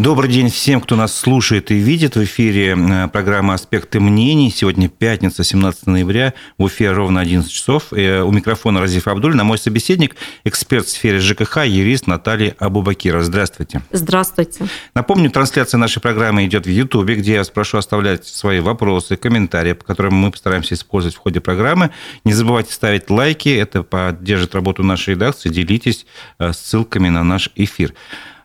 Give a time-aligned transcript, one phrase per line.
[0.00, 2.16] Добрый день всем, кто нас слушает и видит.
[2.16, 4.50] В эфире э, программа «Аспекты мнений».
[4.50, 6.32] Сегодня пятница, 17 ноября.
[6.56, 7.92] В эфире ровно 11 часов.
[7.92, 9.44] Э, у микрофона Разиф Абдулина.
[9.44, 13.20] Мой собеседник– эксперт в сфере ЖКХ, юрист Наталья Абубакира.
[13.20, 13.82] Здравствуйте.
[13.92, 14.68] Здравствуйте.
[14.94, 19.74] Напомню, трансляция нашей программы идет в Ютубе, где я вас прошу оставлять свои вопросы, комментарии,
[19.74, 21.90] по которым мы постараемся использовать в ходе программы.
[22.24, 23.50] Не забывайте ставить лайки.
[23.50, 25.50] Это поддержит работу нашей редакции.
[25.50, 26.06] Делитесь
[26.38, 27.92] э, ссылками на наш эфир.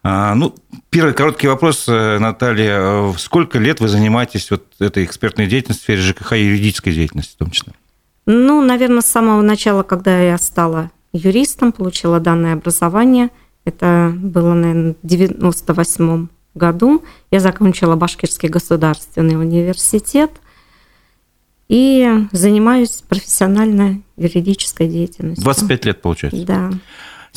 [0.07, 0.53] А, ну,
[0.91, 3.11] первый короткий вопрос, э, Наталья.
[3.17, 7.37] Сколько лет вы занимаетесь вот этой экспертной деятельностью в сфере ЖКХ и юридической деятельности в
[7.37, 7.73] том числе?
[8.27, 13.31] Ну, наверное, с самого начала, когда я стала юристом, получила данное образование.
[13.63, 17.03] Это было, наверное, в 98 году.
[17.31, 20.29] Я закончила Башкирский государственный университет
[21.67, 25.43] и занимаюсь профессиональной юридической деятельностью.
[25.43, 26.45] 25 лет, получается?
[26.45, 26.69] Да.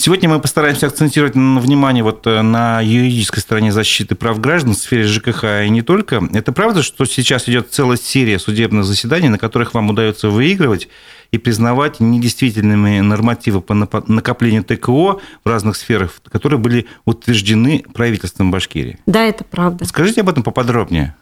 [0.01, 5.03] Сегодня мы постараемся акцентировать внимание вот э, на юридической стороне защиты прав граждан в сфере
[5.03, 6.23] ЖКХ и не только.
[6.33, 10.87] Это правда, что сейчас идет целая серия судебных заседаний, на которых вам удается выигрывать
[11.33, 19.01] и признавать недействительными нормативы по накоплению ТКО в разных сферах, которые были утверждены правительством Башкирии?
[19.07, 19.85] Да, это правда.
[19.85, 21.17] Скажите об этом поподробнее.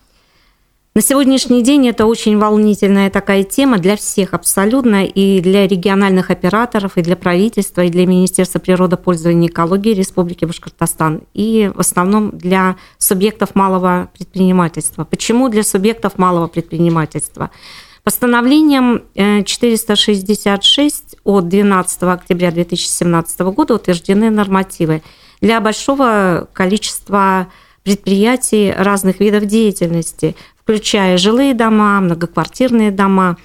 [0.97, 6.97] На сегодняшний день это очень волнительная такая тема для всех абсолютно, и для региональных операторов,
[6.97, 12.77] и для правительства, и для Министерства природопользования и экологии Республики Башкортостан, и в основном для
[12.97, 15.05] субъектов малого предпринимательства.
[15.05, 17.51] Почему для субъектов малого предпринимательства?
[18.03, 25.03] Постановлением 466 э, от 12 октября 2017 года утверждены нормативы
[25.43, 27.49] для большого количества
[27.83, 30.35] предприятий разных видов деятельности,
[30.67, 33.37] включая жилые дома, многоквартирные дома.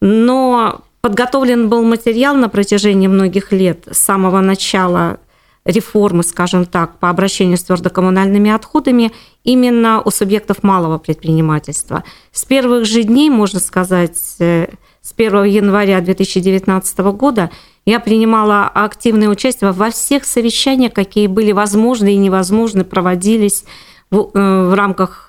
[0.00, 5.18] Но подготовлен был материал на протяжении многих лет с самого начала
[5.64, 9.10] реформы, скажем так, по обращению с твердокоммунальными отходами
[9.42, 12.04] именно у субъектов малого предпринимательства.
[12.30, 14.68] С первых же дней, можно сказать, э,
[15.02, 17.50] с 1 января 2019 года
[17.84, 23.64] я принимала активное участие во всех совещаниях, какие были возможны и невозможны, проводились
[24.12, 25.26] в, э, в рамках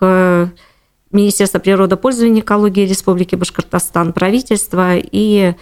[1.11, 5.55] Министерства природопользования и экологии Республики Башкортостан, правительства и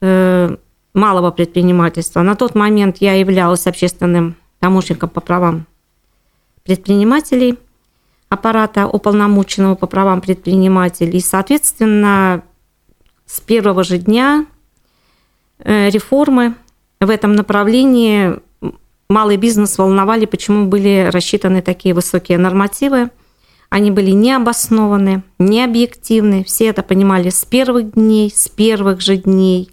[0.00, 0.56] э,
[0.94, 2.22] малого предпринимательства.
[2.22, 5.66] На тот момент я являлась общественным помощником по правам
[6.62, 7.58] предпринимателей
[8.28, 11.18] аппарата уполномоченного по правам предпринимателей.
[11.18, 12.42] И, соответственно,
[13.26, 14.46] с первого же дня
[15.58, 16.54] э, реформы
[17.00, 18.38] в этом направлении
[19.08, 23.10] малый бизнес волновали, почему были рассчитаны такие высокие нормативы–
[23.70, 26.44] они были необоснованы, необъективны.
[26.44, 29.70] Все это понимали с первых дней, с первых же дней.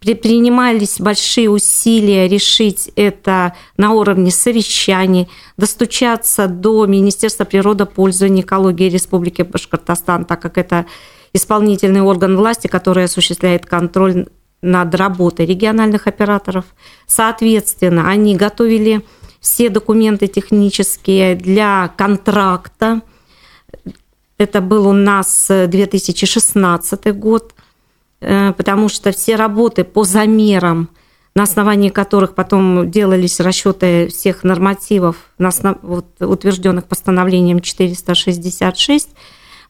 [0.00, 9.42] Предпринимались большие усилия решить это на уровне совещаний, достучаться до Министерства природопользования и экологии Республики
[9.42, 10.86] Башкортостан, так как это
[11.32, 14.26] исполнительный орган власти, который осуществляет контроль
[14.60, 16.66] над работой региональных операторов.
[17.06, 19.02] Соответственно, они готовили
[19.40, 23.02] все документы технические для контракта,
[24.38, 27.54] это был у нас 2016 э, год,
[28.20, 30.90] э, потому что все работы по замерам,
[31.34, 39.10] на основании которых потом делались расчеты всех нормативов, утвержденных постановлением 466,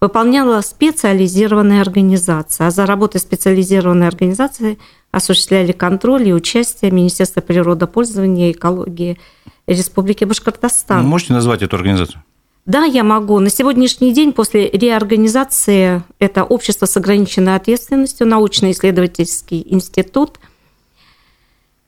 [0.00, 2.68] выполняла специализированная организация.
[2.68, 4.78] А за работой специализированной организации
[5.10, 9.18] осуществляли контроль и участие Министерства природопользования и экологии
[9.66, 11.04] Республики Башкортостан.
[11.04, 12.22] Можете назвать эту организацию?
[12.68, 13.40] Да, я могу.
[13.40, 20.38] На сегодняшний день после реорганизации это общество с ограниченной ответственностью, научно-исследовательский институт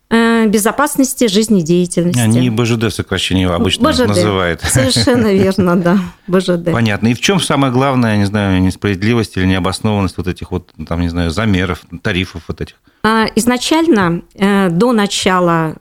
[0.08, 2.18] э, безопасности жизнедеятельности.
[2.18, 4.06] Они БЖД сокращение обычно БЖД.
[4.06, 4.62] называют.
[4.62, 6.72] Совершенно верно, да, БЖД.
[6.72, 7.08] Понятно.
[7.08, 11.10] И в чем самое главное, не знаю, несправедливость или необоснованность вот этих вот, там, не
[11.10, 12.76] знаю, замеров, тарифов вот этих?
[13.02, 15.76] А, изначально, э, до начала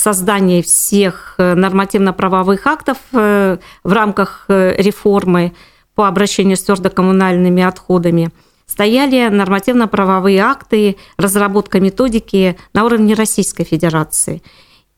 [0.00, 5.52] создание всех э, нормативно-правовых актов э, в рамках э, реформы
[5.94, 8.30] по обращению с твердокоммунальными отходами
[8.66, 14.42] стояли нормативно-правовые акты, разработка методики на уровне Российской Федерации.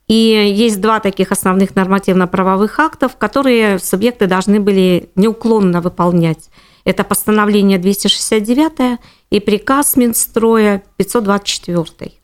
[0.06, 6.50] И есть два таких основных нормативно-правовых актов, которые субъекты должны были неуклонно выполнять.
[6.85, 9.00] Это постановление 269
[9.31, 12.22] и приказ Минстроя 524.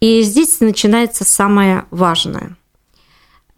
[0.00, 2.56] И здесь начинается самое важное.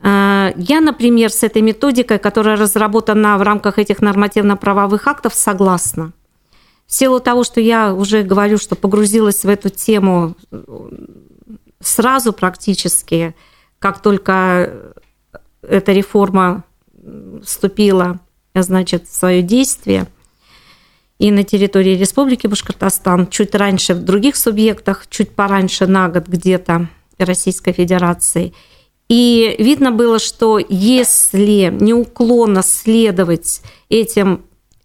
[0.00, 6.12] А, я, например, с этой методикой, которая разработана в рамках этих нормативно-правовых актов, согласна.
[6.86, 10.36] В силу того, что я уже говорю, что погрузилась в эту тему
[11.80, 13.34] сразу практически,
[13.78, 14.94] как только
[15.62, 16.64] эта реформа
[17.44, 18.20] вступила
[18.54, 20.06] значит, в свое действие
[21.18, 26.88] и на территории Республики Башкортостан, чуть раньше в других субъектах, чуть пораньше на год где-то
[27.18, 28.54] Российской Федерации.
[29.08, 34.44] И видно было, что если неуклонно следовать этим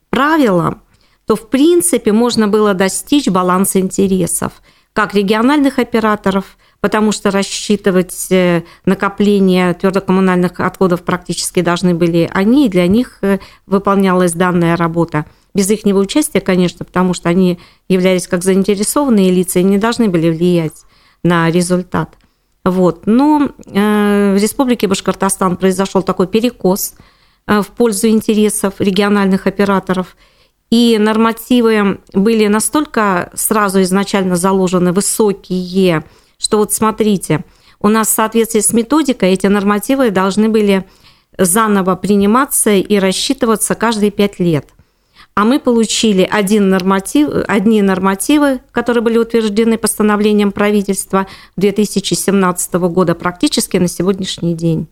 [0.10, 0.82] правилам,
[1.26, 4.54] то в принципе можно было достичь баланса интересов
[4.94, 12.70] как региональных операторов, потому что рассчитывать э, накопление твердокоммунальных отходов практически должны были они, и
[12.70, 15.26] для них э, выполнялась данная работа.
[15.54, 20.30] Без их участия, конечно, потому что они являлись как заинтересованные лица и не должны были
[20.30, 20.84] влиять
[21.24, 22.18] на результат.
[22.66, 23.06] Вот.
[23.06, 26.96] Но э, в Республике Башкортостан произошел такой перекос
[27.46, 30.16] э, в пользу интересов региональных операторов.
[30.72, 36.04] И нормативы были настолько сразу изначально заложены высокие,
[36.40, 37.46] что вот смотрите,
[37.80, 40.86] у нас в соответствии с методикой эти нормативы должны были
[41.38, 44.70] заново приниматься и рассчитываться каждые пять лет–
[45.36, 51.28] а мы получили один норматив, одни нормативы, которые были утверждены постановлением правительства
[51.58, 54.88] 2017 года практически на сегодняшний день.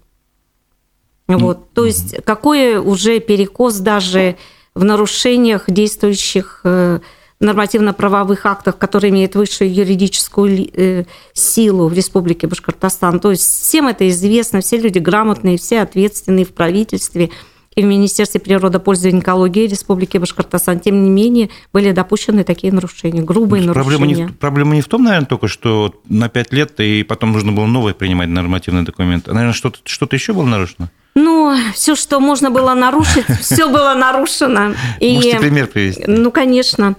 [1.28, 1.72] Вот.
[1.74, 4.36] То есть какой уже перекос даже
[4.74, 7.00] в нарушениях действующих э,
[7.40, 13.20] нормативно-правовых актов, которые имеют высшую юридическую э, силу в Республике Башкортостан.
[13.20, 17.30] То есть всем это известно, все люди грамотные, все ответственные в правительстве–
[17.82, 23.64] в Министерстве природопользования и экологии Республики Башкортостан, тем не менее, были допущены такие нарушения, грубые
[23.64, 23.98] Значит, нарушения.
[23.98, 27.52] Проблема не, проблема не в том, наверное, только, что на пять лет и потом нужно
[27.52, 29.32] было новые принимать нормативные документы.
[29.32, 30.90] А, наверное, что-то что еще было нарушено?
[31.16, 34.74] Ну, все, что можно было нарушить, все было нарушено.
[35.00, 36.04] Можете пример привести?
[36.08, 36.96] Ну, конечно.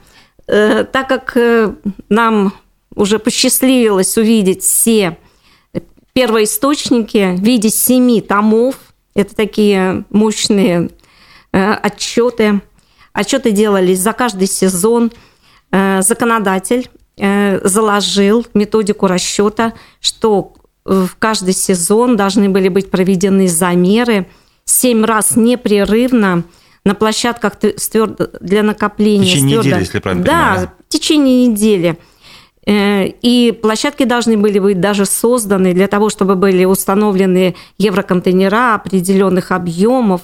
[0.46, 1.73] Э, так как э,
[2.08, 2.52] нам
[2.94, 5.17] уже посчастливилось увидеть все
[6.12, 8.76] первоисточники в виде семи томов
[9.14, 10.91] это такие мощные
[11.53, 12.61] э, отчеты.
[13.12, 15.12] Отчеты делались за каждый сезон.
[15.70, 20.55] Э, законодатель э, заложил методику расчета, что
[20.85, 24.26] в каждый сезон должны были быть проведены замеры
[24.64, 26.44] семь раз непрерывно
[26.85, 27.55] на площадках
[28.41, 29.25] для накопления.
[29.25, 30.70] В течение недели, если правильно Да, понимаю.
[30.88, 31.99] в течение недели.
[32.64, 39.50] Э, и площадки должны были быть даже созданы для того, чтобы были установлены евроконтейнера определенных
[39.50, 40.23] объемов.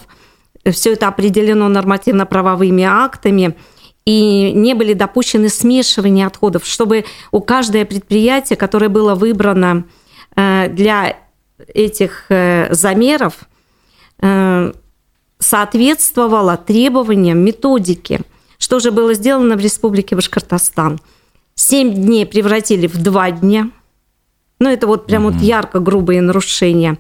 [0.65, 3.57] Все это определено нормативно-правовыми актами
[4.05, 9.85] и не были допущены смешивания отходов, чтобы у каждое предприятие, которое было выбрано
[10.37, 11.17] э, для
[11.75, 13.35] этих э, замеров,
[15.39, 18.21] соответствовало требованиям методики.
[18.59, 20.99] Что же было сделано в Республике Башкортостан–
[21.59, 23.71] 7 дней превратили в 2 дня.
[24.61, 25.33] Ну, это вот прям mm-hmm.
[25.33, 26.99] вот ярко грубые нарушения.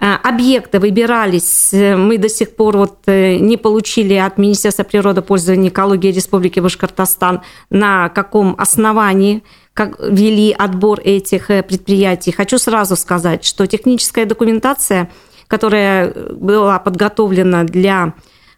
[0.00, 5.68] А, объекты выбирались, э, мы до сих пор вот э, не получили от Министерства природопользования
[5.68, 12.32] и экологии Республики Башкортостан, на каком основании как вели отбор этих э, предприятий.
[12.32, 15.08] Хочу сразу сказать, что техническая документация,
[15.46, 18.14] которая была подготовлена для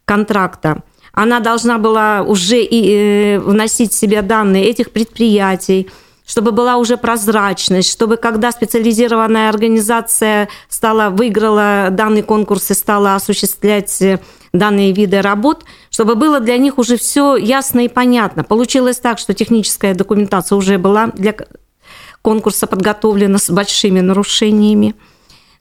[0.06, 0.82] контракта,
[1.16, 5.88] она должна была уже и э, вносить в себя данные этих предприятий,
[6.26, 14.02] чтобы была уже прозрачность, чтобы когда специализированная организация стала, выиграла данный конкурс и стала осуществлять
[14.02, 14.20] э,
[14.52, 18.44] данные виды работ, чтобы было для них уже все ясно и понятно.
[18.44, 21.34] Получилось так, что техническая документация уже была для
[22.20, 24.94] конкурса подготовлена с большими нарушениями.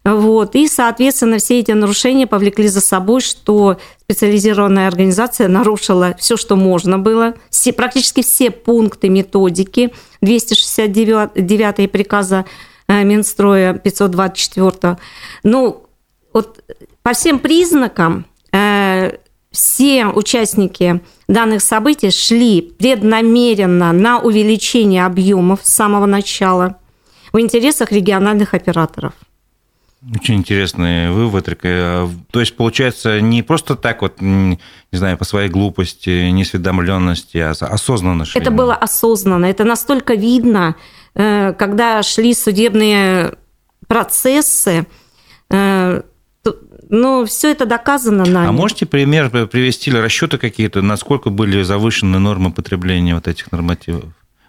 [0.05, 0.53] Вот.
[0.53, 6.99] И, соответственно, все эти нарушения повлекли за собой, что специализированная организация нарушила все, что можно
[6.99, 12.45] было, все, практически все пункты методики 269 приказа
[12.87, 14.97] э, Минстроя 524.
[15.41, 15.87] Ну,
[16.31, 16.63] вот
[17.01, 19.17] по всем признакам э,
[19.49, 26.77] все участники данных событий шли преднамеренно на увеличение объемов с самого начала
[27.33, 29.13] в интересах региональных операторов.
[30.13, 31.45] Очень интересный вывод.
[31.45, 34.59] То есть, получается, не просто так вот, не
[34.91, 38.41] знаю, по своей глупости, несведомленности, а осознанно шли.
[38.41, 39.45] Это было осознанно.
[39.45, 40.75] Это настолько видно,
[41.15, 43.33] э, когда шли судебные
[43.87, 44.85] процессы,
[45.49, 46.01] э,
[46.89, 48.47] ну, все это доказано нами.
[48.47, 54.05] А можете пример привести или расчеты какие-то, насколько были завышены нормы потребления вот этих нормативов?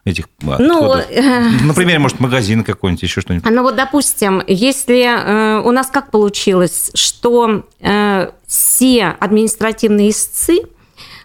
[0.07, 3.51] Этих ну, э, Например, может, магазин какой-нибудь, еще что-нибудь.
[3.51, 10.61] Ну вот, допустим, если э, у нас как получилось, что э, все административные истцы,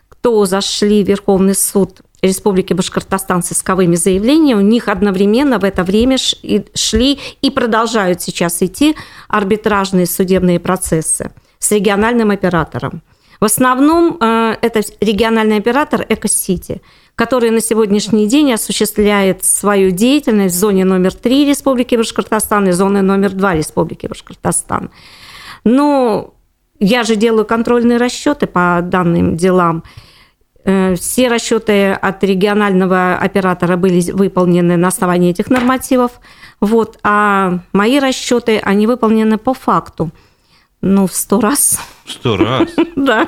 [0.10, 5.84] кто зашли в Верховный суд Республики Башкортостан с исковыми заявлениями, у них одновременно в это
[5.84, 8.96] время шли и продолжают сейчас идти
[9.28, 13.02] арбитражные судебные процессы с региональным оператором.
[13.41, 16.79] В основном э, это региональный оператор «Экосити»,
[17.15, 23.01] который на сегодняшний день осуществляет свою деятельность в зоне номер 3 Республики Башкортостан и зоны
[23.01, 24.91] номер 2 Республики Башкортостан.
[25.63, 26.36] Но
[26.79, 29.83] я же делаю контрольные расчеты по данным делам.
[30.63, 36.12] Э, все расчеты от регионального оператора были выполнены на основании этих нормативов.
[36.60, 40.12] Вот, а мои расчеты, они выполнены по факту.
[40.82, 41.80] Ну, в сто раз.
[42.06, 42.70] Сто раз?
[42.96, 43.28] Да.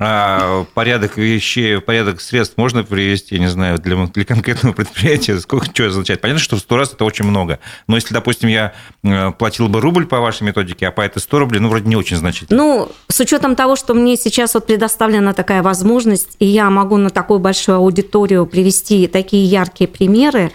[0.00, 5.40] А порядок вещей, порядок средств можно привести, я не знаю, для, для конкретного предприятия?
[5.40, 6.20] Сколько, что это означает?
[6.20, 7.58] Понятно, что в сто раз это очень много.
[7.88, 11.38] Но если, допустим, я э, платил бы рубль по вашей методике, а по этой 100
[11.40, 12.56] рублей, ну, вроде не очень значительно.
[12.56, 17.10] Ну, с учетом того, что мне сейчас вот предоставлена такая возможность, и я могу на
[17.10, 20.52] такую большую аудиторию привести такие яркие примеры,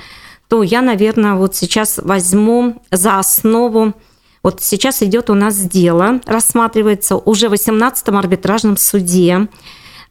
[0.48, 3.94] то я, наверное, вот сейчас возьму за основу
[4.44, 9.48] вот сейчас идет у нас дело, рассматривается уже в 18-м арбитражном суде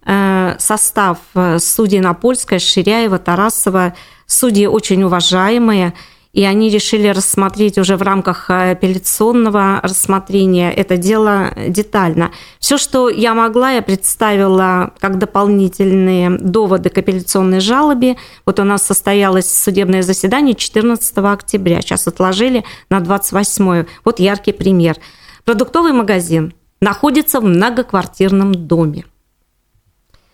[0.04, 3.94] э, состав э, судей Напольская, Ширяева, Тарасова,
[4.26, 5.94] судьи очень уважаемые–
[6.32, 12.32] и они решили рассмотреть уже в рамках э, апелляционного рассмотрения это дело детально.
[12.58, 18.16] Все, что я могла, я представила как дополнительные доводы к апелляционной жалобе.
[18.46, 23.84] Вот у нас состоялось судебное заседание 14 октября, сейчас отложили на 28.
[24.04, 24.96] Вот яркий пример.
[25.44, 29.04] Продуктовый магазин находится в многоквартирном доме.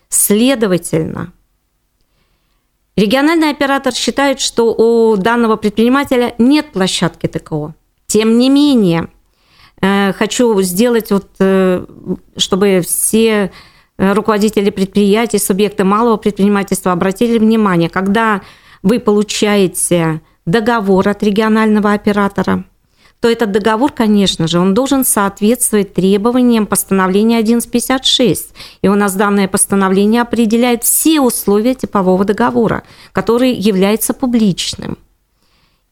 [0.09, 1.33] Следовательно,
[2.99, 7.77] Региональный оператор считает, что у данного предпринимателя нет площадки ТКО.
[8.09, 9.07] Тем не менее,
[9.81, 11.87] э, хочу сделать, вот, э,
[12.37, 13.53] чтобы все
[13.99, 18.41] э, руководители предприятий, субъекты малого предпринимательства обратили внимание, когда
[18.83, 22.65] вы получаете договор от регионального оператора–
[23.21, 28.55] то этот договор, конечно же, он должен соответствовать требованиям постановления 1156.
[28.83, 34.99] И у нас данное постановление определяет все условия типового договора, который является публичным.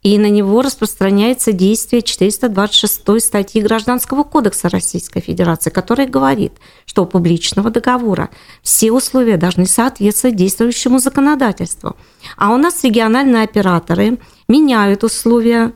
[0.03, 6.53] И на него распространяется действие 426 статьи Гражданского кодекса Российской Федерации, которая говорит,
[6.85, 8.31] что у публичного договора
[8.63, 11.97] все условия должны соответствовать действующему законодательству.
[12.37, 15.73] А у нас региональные операторы меняют условия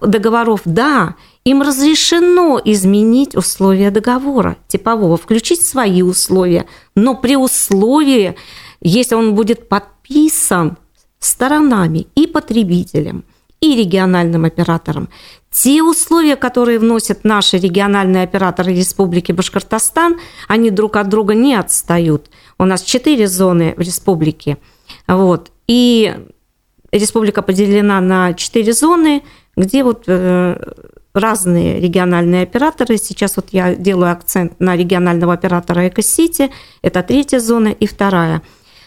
[0.00, 8.36] договоров, да, им разрешено изменить условия договора типового, включить свои условия, но при условии,
[8.80, 10.78] если он будет подписан
[11.18, 13.24] сторонами и потребителем,
[13.60, 15.08] и региональным оператором.
[15.52, 22.28] Те условия, которые вносят наши региональные операторы Республики Башкортостан, они друг от друга не отстают.
[22.58, 24.58] У нас четыре зоны в республике.
[25.06, 25.52] Вот.
[25.68, 26.12] И
[26.90, 29.22] республика поделена на четыре зоны–
[29.56, 30.56] где вот э,
[31.14, 32.96] разные региональные операторы.
[32.96, 36.50] Сейчас вот я делаю акцент на регионального оператора Экосити.
[36.80, 38.42] Это третья зона и вторая.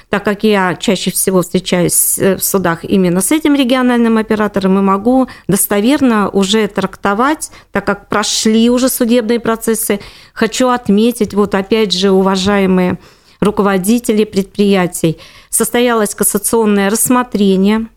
[0.09, 4.81] Так как я чаще всего встречаюсь э, в судах именно с этим региональным оператором, и
[4.81, 9.99] могу достоверно уже трактовать, так как прошли уже судебные процессы.
[10.33, 12.97] Хочу отметить, вот опять же, уважаемые
[13.39, 15.17] руководители предприятий,
[15.49, 17.87] состоялось кассационное рассмотрение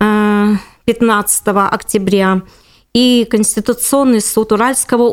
[0.00, 2.42] э, 15 октября.
[2.92, 5.08] И Конституционный суд Уральского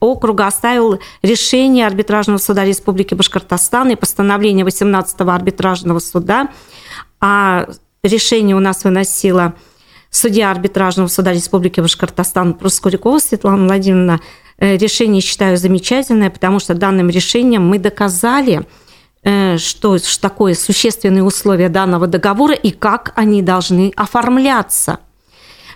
[0.00, 6.50] округа оставил решение арбитражного суда Республики Башкортостан и постановление 18-го арбитражного суда.
[7.18, 7.68] А
[8.02, 9.54] решение у нас выносила
[10.10, 14.20] судья арбитражного суда Республики Башкортостан Проскурякова Светлана Владимировна.
[14.58, 18.66] Э, решение считаю замечательное, потому что данным решением мы доказали,
[19.58, 25.00] что, что такое существенные условия данного договора и как они должны оформляться–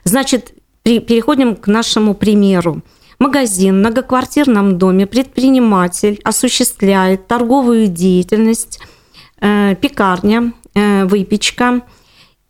[0.05, 2.83] Значит, переходим к нашему примеру.
[3.19, 8.81] Магазин в многоквартирном доме, предприниматель осуществляет торговую деятельность,
[9.41, 11.83] э, пекарня, э, выпечка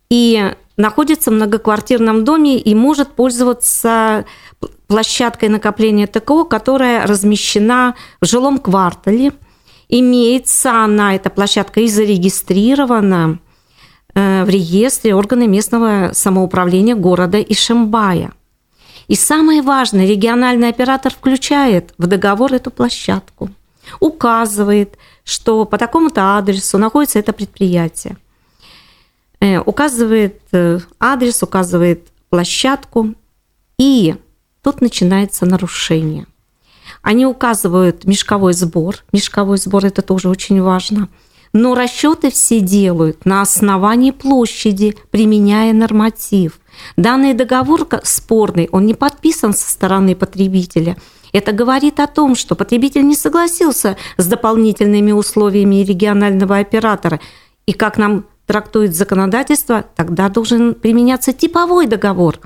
[0.09, 4.25] и находится в многоквартирном доме и может пользоваться
[4.87, 9.33] площадкой накопления ТКО, которая размещена в жилом квартале.
[9.91, 13.39] Имеется она, эта площадка, и зарегистрирована–
[14.13, 18.31] Э, в реестре органы местного самоуправления города Ишимбая.
[19.07, 23.49] И самое важное, региональный оператор включает в договор эту площадку,
[23.99, 28.17] указывает, что по такому-то адресу находится это предприятие,
[29.39, 33.13] э, указывает э, адрес, указывает площадку,
[33.77, 34.15] и
[34.61, 36.25] тут начинается нарушение.
[37.01, 38.97] Они указывают мешковой сбор.
[39.11, 41.09] Мешковой сбор– это тоже очень важно–
[41.53, 46.59] но расчеты все делают на основании площади, применяя норматив.
[46.95, 50.95] Данный договор спорный, он не подписан со стороны потребителя.
[51.33, 57.19] Это говорит о том, что потребитель не согласился с дополнительными условиями регионального оператора.
[57.65, 62.39] И как нам трактует законодательство, тогда должен применяться типовой договор.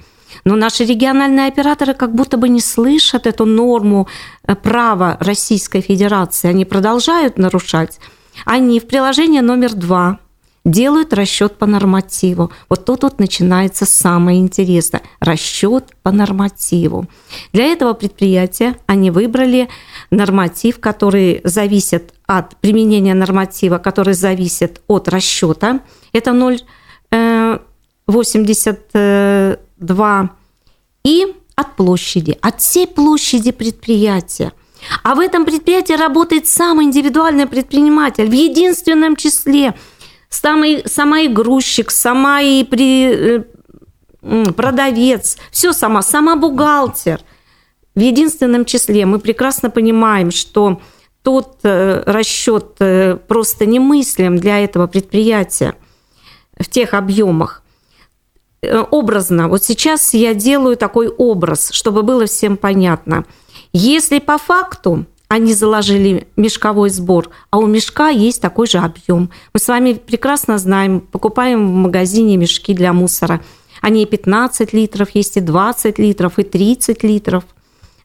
[0.45, 4.07] Но наши региональные операторы как будто бы не слышат эту норму
[4.47, 6.49] э, права Российской Федерации.
[6.49, 7.99] Они продолжают нарушать.
[8.45, 10.19] Они в приложении номер два
[10.63, 12.51] делают расчет по нормативу.
[12.69, 17.07] Вот тут вот начинается самое интересное– расчет по нормативу.
[17.53, 19.69] Для этого предприятия они выбрали
[20.11, 25.81] норматив, который зависит от применения норматива, который зависит от расчета.
[26.13, 26.31] Это
[27.11, 30.31] 0,80 два
[31.03, 34.51] и от площади, от всей площади предприятия.
[35.03, 39.73] А в этом предприятии работает самый индивидуальный предприниматель в единственном числе.
[40.29, 43.43] Самый, сама и грузчик, сама и при,
[44.21, 47.21] э, продавец, все сама, сама бухгалтер.
[47.95, 50.81] В единственном числе мы прекрасно понимаем, что
[51.23, 55.73] тот э, расчет э, просто немыслим для этого предприятия
[56.59, 57.63] в тех объемах.
[58.91, 63.25] Образно, вот сейчас я делаю такой образ, чтобы было всем понятно.
[63.73, 69.31] Если по факту они заложили мешковой сбор, а у мешка есть такой же объем.
[69.53, 73.41] Мы с вами прекрасно знаем, покупаем в магазине мешки для мусора.
[73.81, 77.43] Они и 15 литров, есть и 20 литров, и 30 литров.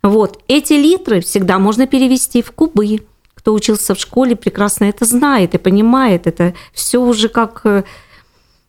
[0.03, 0.43] Вот.
[0.49, 3.01] Эти литры всегда можно перевести в кубы.
[3.35, 6.27] Кто учился в школе, прекрасно это знает и понимает.
[6.27, 7.85] Это все уже как э,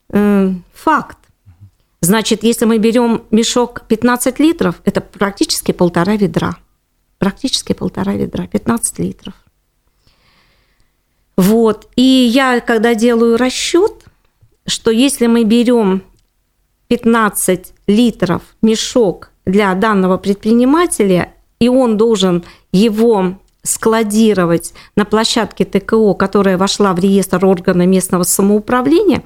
[0.10, 1.18] э, факт.
[2.02, 6.58] Значит, если мы берем мешок 15 литров, это практически полтора ведра
[7.22, 9.36] практически полтора ведра, 15 литров.
[11.38, 11.88] Вот.
[11.96, 13.94] И я, когда делаю расчет,
[14.66, 16.02] что если мы берем
[16.88, 26.58] 15 литров мешок для данного предпринимателя, и он должен его складировать на площадке ТКО, которая
[26.58, 29.22] вошла в реестр органа местного самоуправления,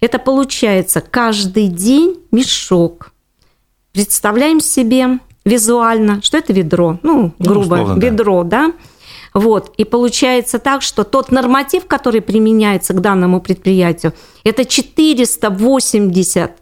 [0.00, 3.12] это получается каждый день мешок.
[3.92, 8.68] Представляем себе визуально, что это ведро, ну, ну грубо, ну, условно, ведро, да.
[8.68, 8.72] да.
[9.36, 9.74] Вот.
[9.76, 16.52] И получается так, что тот норматив, который применяется к данному предприятию, это 480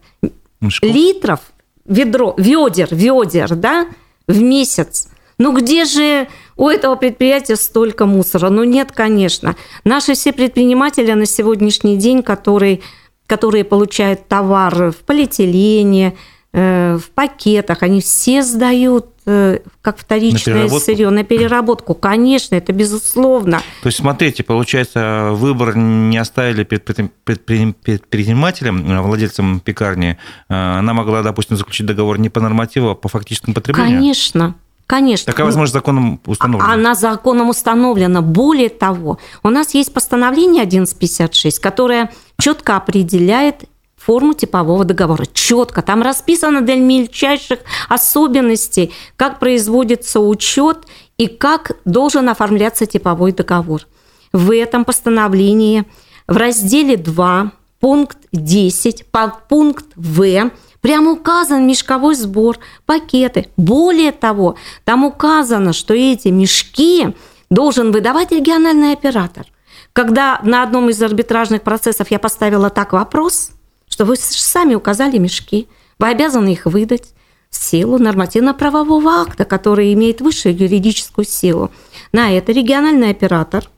[0.60, 0.90] Мешков.
[0.90, 1.40] литров
[1.84, 3.86] ведро, ведер, ведер, да,
[4.26, 5.08] в месяц.
[5.38, 8.50] Ну где же у этого предприятия столько мусора?
[8.50, 9.56] Ну нет, конечно.
[9.84, 12.82] Наши все предприниматели на сегодняшний день, которые,
[13.26, 16.14] которые получают товар в полиэтилене,
[16.56, 21.94] Э, в пакетах, они все сдают э, как вторичное на сырье, на переработку.
[21.94, 23.58] Конечно, это безусловно.
[23.82, 30.16] То есть, смотрите, получается, выбор не оставили предпринимателям, э, владельцам пекарни.
[30.46, 33.98] Она могла, допустим, заключить договор не по нормативу, а по фактическому потреблению?
[33.98, 34.54] Конечно.
[34.86, 35.32] Конечно.
[35.32, 36.72] Такая возможность законом установлена?
[36.72, 38.20] Она законом установлена.
[38.20, 42.10] Более того, у нас есть постановление 1156, которое
[42.44, 43.64] четко определяет
[43.96, 45.24] форму типового договора.
[45.32, 45.80] Четко.
[45.80, 50.84] Там расписано до мельчайших особенностей, как производится учет
[51.16, 53.86] и как должен оформляться типовой договор.
[54.34, 55.84] В этом постановлении
[56.28, 59.06] в разделе 2, пункт 10,
[59.48, 60.50] пункт В
[60.82, 63.46] прямо указан мешковой сбор, пакеты.
[63.56, 67.14] Более того, там указано, что эти мешки
[67.48, 69.46] должен выдавать региональный оператор.
[69.94, 73.50] Когда на одном из арбитражных процессов я поставила так вопрос–
[73.94, 75.68] что вы сами указали мешки,
[76.00, 77.14] вы обязаны их выдать
[77.48, 81.70] в силу нормативно-правового акта, который имеет высшую юридическую силу.
[82.10, 83.70] На это региональный оператор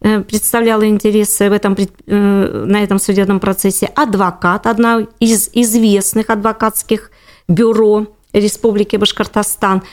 [0.00, 7.12] э, представляла интересы в этом, э, на этом судебном процессе адвокат, одна из известных адвокатских
[7.46, 9.84] бюро Республики Башкортостан.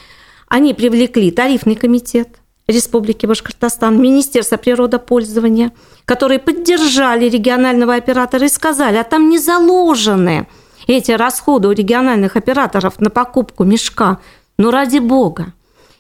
[0.48, 2.30] Они привлекли тарифный комитет–
[2.68, 5.72] Республики Башкортостан, Министерство природопользования,
[6.06, 10.48] которые поддержали регионального оператора и сказали, а там не заложены
[10.86, 14.20] эти расходы у региональных операторов на покупку мешка.
[14.58, 15.54] Но ради бога,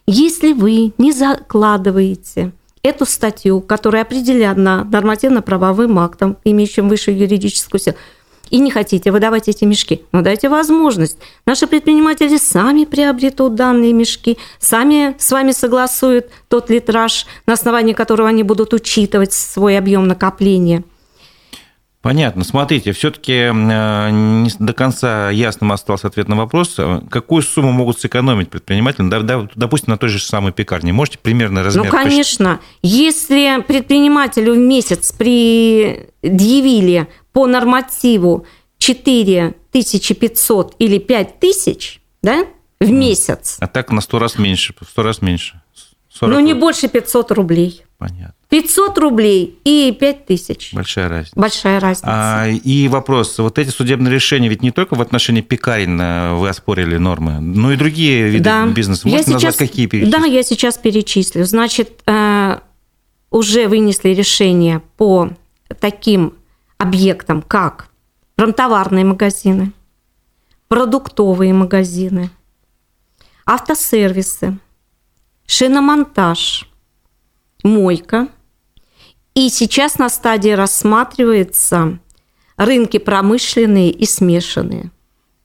[0.05, 2.51] если вы не закладываете
[2.83, 7.95] эту статью, которая определена нормативно-правовым актом, имеющим высшую юридическую силу,
[8.49, 11.17] и не хотите выдавать эти мешки, но дайте возможность.
[11.45, 18.29] Наши предприниматели сами приобретут данные мешки, сами с вами согласуют тот литраж, на основании которого
[18.29, 20.83] они будут учитывать свой объем накопления.
[22.07, 22.43] Понятно.
[22.45, 26.79] Смотрите, все-таки э, не до конца ясным остался ответ на вопрос.
[27.09, 30.93] Какую сумму могут сэкономить предприниматели, допустим, на той же самой пекарне?
[30.93, 31.85] Можете примерно размер?
[31.85, 32.61] Ну, конечно.
[32.61, 32.67] Посчитать?
[32.81, 36.07] Если предпринимателю в месяц предъявили
[37.37, 38.47] по нормативу
[38.79, 42.47] 4500 или 5000, да,
[42.79, 43.57] в месяц.
[43.59, 45.61] А так на 100 раз меньше, в 100 раз меньше.
[46.09, 46.33] 40...
[46.33, 47.83] Ну, не больше 500 рублей.
[47.99, 48.33] Понятно.
[48.49, 50.73] 500 рублей и 5 тысяч.
[50.73, 51.39] Большая разница.
[51.39, 52.07] Большая разница.
[52.09, 56.49] А, и вопрос, вот эти судебные решения, ведь не только в отношении пекарен э, вы
[56.49, 58.65] оспорили нормы, но и другие виды да.
[58.65, 59.07] бизнеса.
[59.07, 60.19] Можете я назвать, сейчас, какие перечислить?
[60.19, 61.45] Да, я сейчас перечислю.
[61.45, 62.61] Значит, э,
[63.29, 65.29] уже вынесли решение по
[65.79, 66.33] таким
[66.77, 67.89] объектам, как
[68.35, 69.73] промтоварные магазины,
[70.67, 72.29] продуктовые магазины,
[73.45, 74.57] автосервисы,
[75.45, 76.69] шиномонтаж,
[77.63, 78.27] мойка.
[79.33, 81.99] И сейчас на стадии рассматривается
[82.57, 84.91] рынки промышленные и смешанные.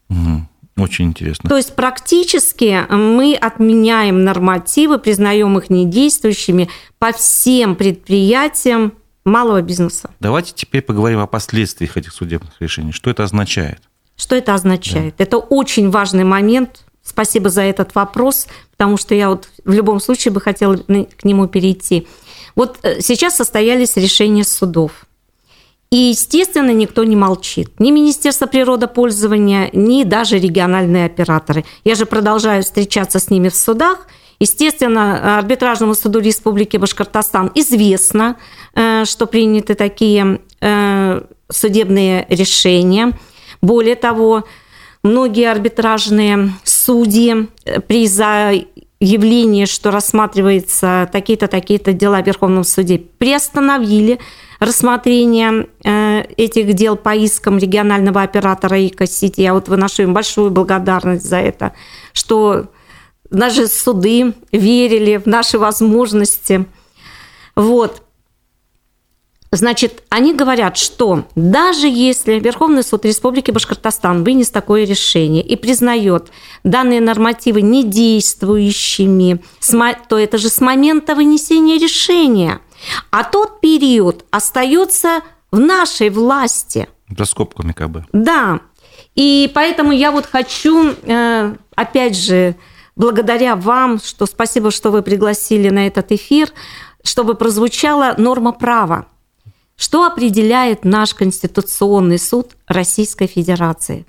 [0.08, 0.48] Угу.
[0.78, 1.50] Очень интересно.
[1.50, 10.10] То есть практически мы отменяем нормативы, признаем их недействующими по всем предприятиям малого бизнеса.
[10.20, 12.92] Давайте теперь поговорим о последствиях этих судебных решений.
[12.92, 13.80] Что это означает?
[14.16, 15.14] Что это означает?
[15.18, 15.24] Да.
[15.24, 16.84] Это очень важный момент.
[17.02, 21.48] Спасибо за этот вопрос, потому что я вот в любом случае бы хотела к нему
[21.48, 22.06] перейти.
[22.54, 25.06] Вот э, сейчас состоялись решения судов.
[25.90, 27.78] И, естественно, никто не молчит.
[27.78, 31.66] Ни Министерство природопользования, ни даже региональные операторы.
[31.84, 34.06] Я же продолжаю встречаться с ними в судах.
[34.42, 38.38] Естественно, арбитражному суду Республики Башкортостан известно,
[38.74, 43.12] э, что приняты такие э, судебные решения.
[43.60, 44.42] Более того,
[45.04, 47.50] многие арбитражные судьи
[47.86, 54.18] при заявлении, что рассматривается такие-то, такие-то дела в Верховном суде, приостановили
[54.58, 59.40] рассмотрение э, этих дел по искам регионального оператора ИКО-Сити.
[59.40, 61.74] Я вот выношу им большую благодарность за это,
[62.12, 62.66] что
[63.32, 66.66] наши суды верили в наши возможности.
[67.54, 68.02] Вот.
[69.54, 76.30] Значит, они говорят, что даже если Верховный суд Республики Башкортостан вынес такое решение и признает
[76.64, 79.42] данные нормативы недействующими,
[80.08, 82.60] то это же с момента вынесения решения.
[83.10, 86.88] А тот период остается в нашей власти.
[87.16, 88.06] За скобками как бы.
[88.14, 88.60] Да.
[89.14, 92.56] И поэтому я вот хочу, э, опять же,
[92.96, 96.50] благодаря вам, что спасибо, что вы пригласили на этот эфир,
[97.02, 99.06] чтобы прозвучала норма права
[99.82, 104.06] что определяет наш Конституционный суд Российской Федерации?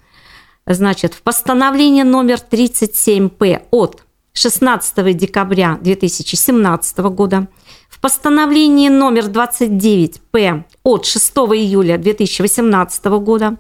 [0.67, 7.47] Значит, в постановлении номер 37П от 16 декабря 2017 года,
[7.89, 13.57] в постановлении номер 29П от 6 июля 2018 года,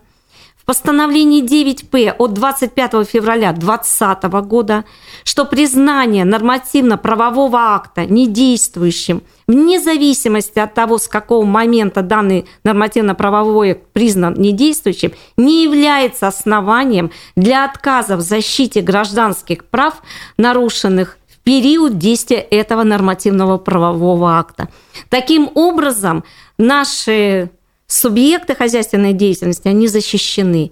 [0.63, 4.85] в постановлении 9П от 25 февраля 2020 года,
[5.25, 14.35] что признание нормативно-правового акта недействующим вне зависимости от того, с какого момента данный нормативно-правовой признан
[14.35, 20.01] недействующим, не является основанием для отказа в защите гражданских прав,
[20.37, 24.69] нарушенных в период действия этого нормативного правового акта.
[25.09, 26.23] Таким образом,
[26.57, 27.49] наши
[27.93, 30.71] субъекты хозяйственной деятельности, они защищены.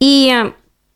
[0.00, 0.50] И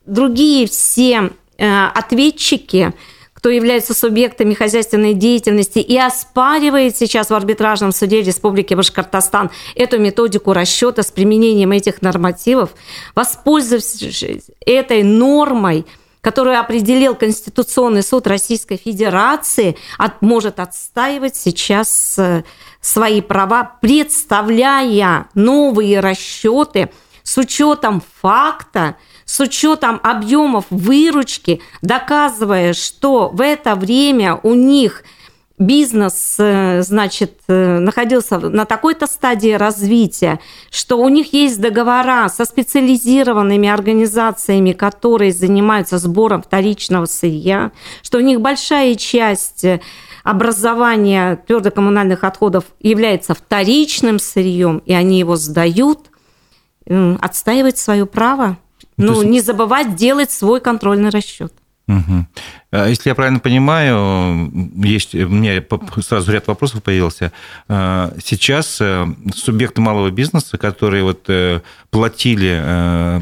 [0.06, 2.94] другие все э, ответчики,
[3.34, 10.54] кто является субъектами хозяйственной деятельности и оспаривает сейчас в арбитражном суде Республики Башкортостан эту методику
[10.54, 12.70] расчета с применением этих нормативов,
[13.14, 15.84] воспользовавшись этой нормой,
[16.26, 22.42] которую определил Конституционный суд Российской Федерации, от, может отстаивать сейчас э,
[22.80, 26.90] свои права, представляя новые расчеты
[27.22, 35.04] с учетом факта, с учетом объемов выручки, доказывая, что в это время у них–
[35.58, 40.40] бизнес, э, значит, э, находился на такой-то стадии развития,
[40.70, 48.20] что у них есть договора со специализированными организациями, которые занимаются сбором вторичного сырья, что у
[48.20, 49.64] них большая часть
[50.24, 56.10] образования твердокоммунальных отходов является вторичным сырьем, и они его сдают,
[56.86, 58.58] отстаивать свое право.
[58.96, 59.24] Ну есть...
[59.26, 61.52] не забывать делать свой контрольный расчет.
[61.88, 62.26] Угу.
[62.88, 65.62] Если я правильно понимаю, есть у меня
[66.02, 67.32] сразу ряд вопросов появился.
[67.68, 73.20] А, сейчас э, субъекты малого бизнеса, которые вот э, платили э,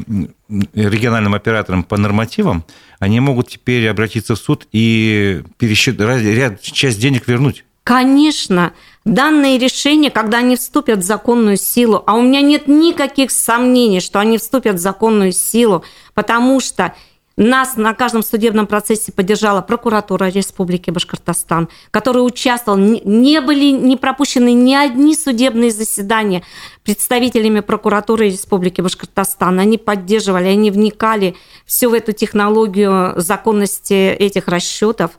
[0.72, 2.64] региональным операторам по нормативам,
[3.00, 6.00] они могут теперь обратиться в суд и пересчет...
[6.00, 7.64] ряд, часть денег вернуть.
[7.84, 8.72] Конечно,
[9.04, 14.20] данные решения, когда они вступят в законную силу, а у меня нет никаких сомнений, что
[14.20, 16.94] они вступят в законную силу, потому что
[17.36, 22.78] Нас на каждом судебном процессе поддержала прокуратура Республики Башкортостан, которая участвовала.
[22.78, 26.44] Не были не пропущены ни одни судебные заседания
[26.84, 29.58] представителями прокуратуры Республики Башкортостан.
[29.58, 31.34] Они поддерживали, они вникали
[31.66, 35.18] всю в эту технологию законности этих расчетов.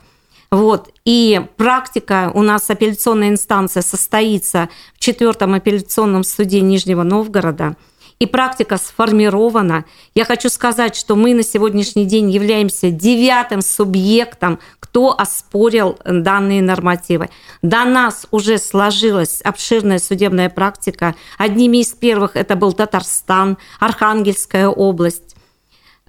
[0.51, 0.89] Вот.
[1.04, 7.75] И практика у нас апелляционная инстанция состоится в четвертом апелляционном суде Нижнего Новгорода–
[8.19, 9.86] и практика сформирована.
[10.13, 17.30] Я хочу сказать, что мы на сегодняшний день являемся девятым субъектом, кто оспорил данные нормативы.
[17.62, 21.15] До нас уже сложилась обширная судебная практика.
[21.38, 25.36] Одними из первых это был Татарстан, Архангельская область,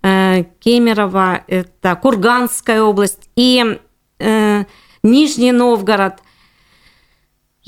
[0.03, 3.81] э, Кемерово, это Курганская область и
[4.19, 4.65] э,
[5.03, 6.15] Нижний Новгород.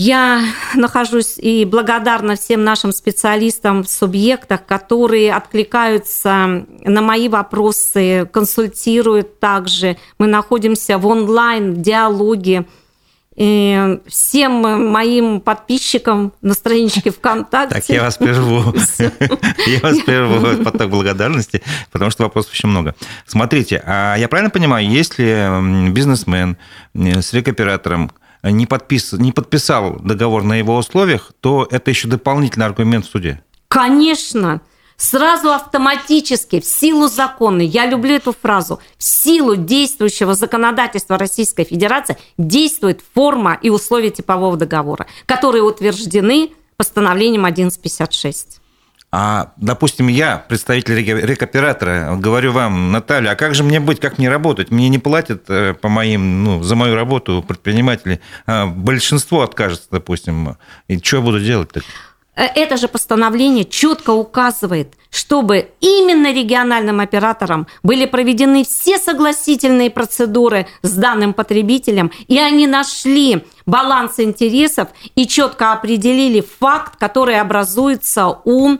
[0.01, 0.45] Я
[0.77, 9.97] нахожусь и благодарна всем нашим специалистам в субъектах, которые откликаются на мои вопросы, консультируют также.
[10.21, 12.67] Мы находимся в онлайн-диалоге.
[13.35, 14.53] И всем
[14.93, 17.75] моим подписчикам на страничке ВКонтакте.
[17.75, 18.73] Так, я вас прерву.
[18.99, 22.95] Я вас прерву поток благодарности, потому что вопросов очень много.
[23.27, 26.57] Смотрите, а я правильно понимаю, если бизнесмен
[26.95, 29.12] с рекоператором не, подпис...
[29.12, 33.42] не подписал договор на его условиях, то это еще дополнительный аргумент в суде.
[33.68, 34.61] Конечно.
[34.96, 42.18] Сразу автоматически, в силу закона, я люблю эту фразу, в силу действующего законодательства Российской Федерации
[42.37, 48.58] действует форма и условия типового договора, которые утверждены постановлением 1156.
[49.11, 54.29] А, допустим, я, представитель рекоператора, говорю вам, Наталья, а как же мне быть, как мне
[54.29, 54.71] работать?
[54.71, 58.21] Мне не платят э, по моим, ну, за мою работу предприниматели.
[58.47, 60.57] А большинство откажется, допустим.
[60.88, 61.81] И что я буду делать-то?
[62.37, 70.66] Э, это же постановление четко указывает, чтобы именно региональным операторам были проведены все согласительные процедуры
[70.83, 78.77] с данным потребителем, и они нашли баланс интересов и четко определили факт, который образуется у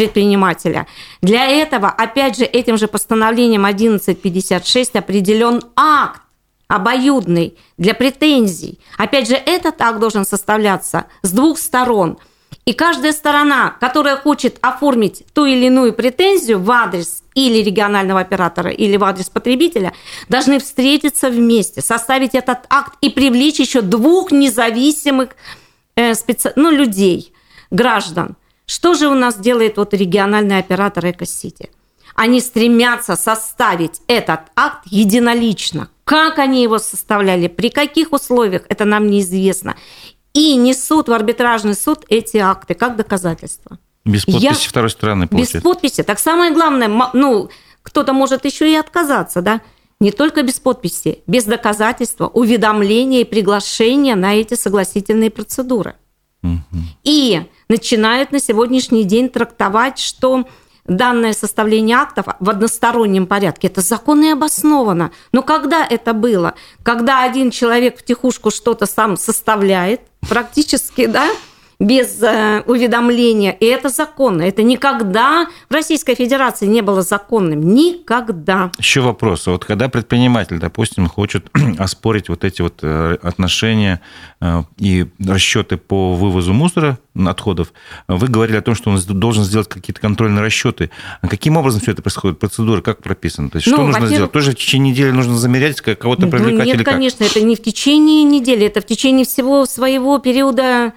[0.00, 0.86] предпринимателя.
[1.20, 6.22] Для этого, опять же, этим же постановлением 1156 определен акт
[6.68, 8.78] обоюдный для претензий.
[8.96, 12.18] Опять же, этот акт должен составляться с двух сторон.
[12.64, 18.70] И каждая сторона, которая хочет оформить ту или иную претензию в адрес или регионального оператора,
[18.70, 19.92] или в адрес потребителя,
[20.28, 25.30] должны встретиться вместе, составить этот акт и привлечь еще двух независимых
[25.96, 26.52] э, специ...
[26.56, 27.34] ну, людей,
[27.70, 28.36] граждан.
[28.70, 31.70] Что же у нас делает вот региональный оператор Экосити?
[32.14, 35.88] Они стремятся составить этот акт единолично.
[36.04, 39.74] Как они его составляли, при каких условиях, это нам неизвестно.
[40.34, 43.80] И несут в арбитражный суд эти акты как доказательство.
[44.04, 44.68] Без подписи Я...
[44.68, 45.56] второй стороны, получается.
[45.56, 46.02] Без подписи.
[46.04, 47.50] Так самое главное, ну,
[47.82, 49.62] кто-то может еще и отказаться, да?
[49.98, 55.96] Не только без подписи, без доказательства, уведомления и приглашения на эти согласительные процедуры.
[56.44, 56.78] Угу.
[57.02, 60.44] И начинают на сегодняшний день трактовать, что
[60.86, 63.68] данное составление актов в одностороннем порядке.
[63.68, 65.12] Это законно и обосновано.
[65.32, 66.54] Но когда это было?
[66.82, 71.28] Когда один человек в тихушку что-то сам составляет, практически, да,
[71.80, 73.52] без э, уведомления.
[73.52, 74.42] И это законно.
[74.42, 77.74] Это никогда в Российской Федерации не было законным.
[77.74, 78.70] Никогда.
[78.78, 79.46] Еще вопрос.
[79.46, 84.02] Вот когда предприниматель, допустим, хочет оспорить вот эти вот э, отношения
[84.42, 87.72] э, и расчеты по вывозу мусора, отходов,
[88.08, 90.90] вы говорили о том, что он должен сделать какие-то контрольные расчеты.
[91.22, 92.38] А каким образом все это происходит?
[92.38, 93.50] Процедура как прописана?
[93.50, 94.32] То есть ну, что нужно сделать?
[94.32, 96.94] Тоже в течение недели нужно замерять, кого-то ну, привлекать нет, или как?
[96.94, 100.92] конечно, это не в течение недели, это в течение всего своего периода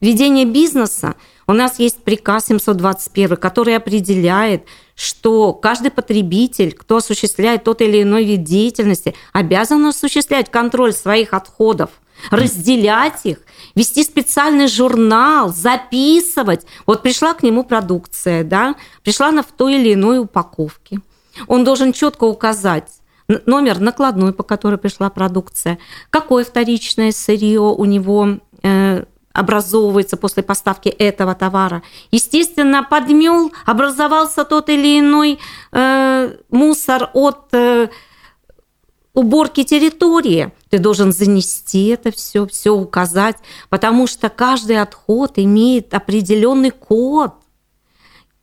[0.00, 1.14] ведения бизнеса
[1.46, 8.24] у нас есть приказ 721, который определяет, что каждый потребитель, кто осуществляет тот или иной
[8.24, 11.90] вид деятельности, обязан осуществлять контроль своих отходов,
[12.30, 13.38] разделять их,
[13.74, 16.66] вести специальный журнал, записывать.
[16.84, 21.00] Вот пришла к нему продукция, да, пришла она в той или иной упаковке.
[21.46, 22.88] Он должен четко указать,
[23.46, 25.78] номер накладной, по которой пришла продукция,
[26.10, 29.04] какое вторичное сырье у него э,
[29.38, 31.82] образовывается после поставки этого товара.
[32.10, 35.38] Естественно, подмел, образовался тот или иной
[35.72, 37.88] э, мусор от э,
[39.14, 40.52] уборки территории.
[40.70, 43.36] Ты должен занести это все, все указать,
[43.68, 47.34] потому что каждый отход имеет определенный код.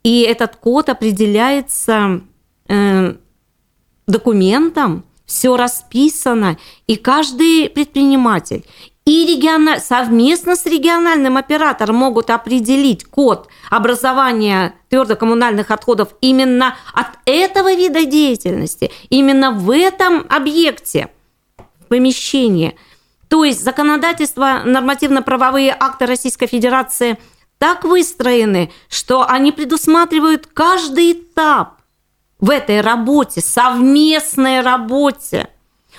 [0.04, 2.22] И этот код определяется
[2.68, 3.16] э,
[4.08, 8.64] документом, все расписано, и каждый предприниматель
[9.06, 9.80] и региона...
[9.80, 18.92] совместно с региональным оператором могут определить код образования твердокоммунальных отходов именно от этого вида деятельности,
[19.10, 21.10] именно в этом объекте,
[21.58, 22.76] в помещении.
[23.28, 27.18] То есть законодательство, нормативно-правовые акты Российской Федерации
[27.60, 31.82] так выстроены, что они предусматривают каждый этап
[32.40, 35.48] в этой работе, совместной работе.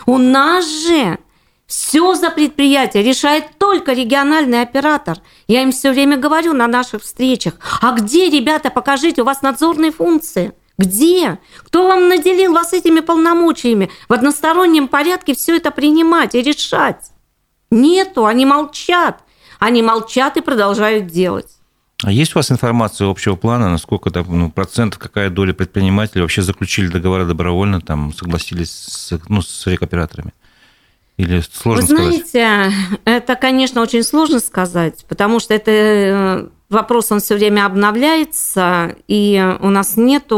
[0.06, 1.18] У нас же
[1.66, 5.18] все за предприятие решает только региональный оператор.
[5.48, 7.54] Я им все время говорю на наших встречах.
[7.80, 10.52] А где, ребята, покажите, у вас надзорные функции?
[10.78, 11.38] Где?
[11.64, 13.90] Кто вам наделил вас этими полномочиями?
[14.08, 17.10] В одностороннем порядке все это принимать и решать.
[17.70, 19.22] Нету, они молчат.
[19.58, 21.48] Они молчат и продолжают делать.
[22.04, 26.88] А есть у вас информация общего плана, насколько ну, процентов, какая доля предпринимателей вообще заключили
[26.88, 30.34] договоры добровольно, там, согласились с, ну, с рекоператорами?
[31.16, 32.74] Или сложно Вы знаете, сказать?
[33.04, 39.56] это, конечно, очень сложно сказать, потому что это э, вопрос, он все время обновляется, и
[39.60, 40.30] у нас нет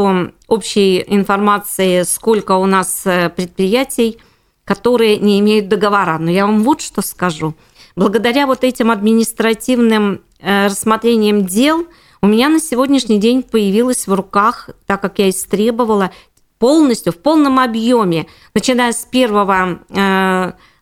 [0.47, 4.19] общей информации, сколько у нас э, предприятий,
[4.63, 6.17] которые не имеют договора.
[6.17, 7.55] Но я вам вот что скажу.
[7.97, 11.87] Благодаря вот этим административным э, рассмотрениям дел
[12.21, 16.11] у меня на сегодняшний день появилась в руках, так как я истребовала,
[16.57, 19.79] полностью, в полном объеме, начиная с первого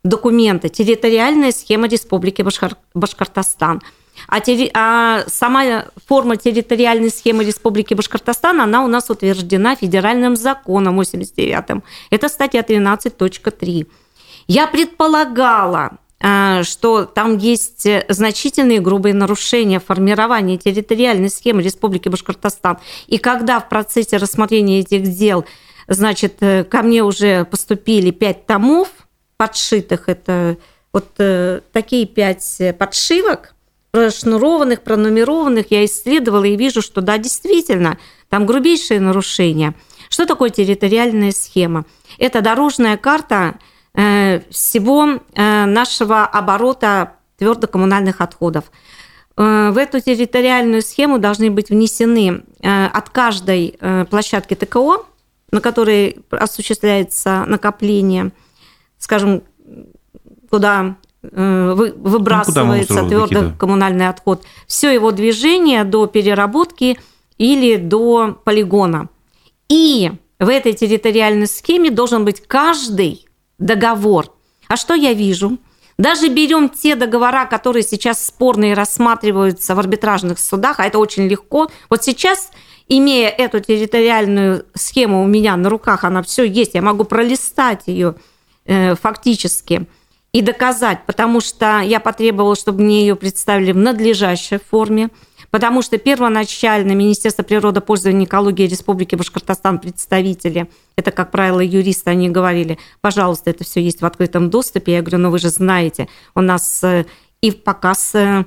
[0.07, 2.75] документа территориальная схема Республики Башкор...
[2.93, 3.81] Башкортостан.
[4.27, 4.71] А, терри...
[4.73, 11.83] а сама форма территориальной схемы Республики Башкортостан, она у нас утверждена федеральным законом 89-м.
[12.09, 13.87] Это статья 13.3.
[14.47, 22.79] Я предполагала, а, что там есть значительные грубые нарушения формирования территориальной схемы Республики Башкортостан.
[23.07, 25.45] И когда в процессе рассмотрения этих дел,
[25.87, 28.89] значит, э, ко мне уже поступили пять томов–
[29.37, 30.09] подшитых.
[30.09, 30.57] Это
[30.91, 33.53] вот э, такие пять подшивок,
[33.91, 37.97] прошнурованных, пронумерованных, я исследовала и вижу, что да, действительно,
[38.29, 39.73] там грубейшие нарушения.
[40.09, 41.85] Что такое территориальная схема?
[42.17, 43.59] Это дорожная карта
[43.93, 48.65] э, всего э, нашего оборота твердокоммунальных отходов.
[49.35, 53.77] В эту территориальную схему должны быть внесены от каждой
[54.09, 55.05] площадки ТКО,
[55.51, 58.31] на которой осуществляется накопление–
[58.97, 59.43] скажем,
[60.49, 66.99] куда э, выбрасывается ну, твердый коммунальный отход, все его движение до переработки
[67.37, 69.09] или до полигона.
[69.69, 74.33] И в этой территориальной схеме должен быть каждый договор.
[74.67, 75.57] А что я вижу?
[75.97, 81.69] Даже берем те договора, которые сейчас спорные рассматриваются в арбитражных судах, а это очень легко.
[81.89, 82.51] Вот сейчас,
[82.87, 88.15] имея эту территориальную схему у меня на руках, она все есть, я могу пролистать ее
[88.67, 89.87] фактически
[90.33, 95.09] и доказать, потому что я потребовала, чтобы мне ее представили в надлежащей форме,
[95.51, 102.29] потому что первоначально Министерство природопользования и экологии Республики Башкортостан представители, это, как правило, юристы, они
[102.29, 104.93] говорили, пожалуйста, это все есть в открытом доступе.
[104.93, 107.05] Я говорю, ну вы же знаете, у нас э,
[107.41, 108.45] и по КАС э,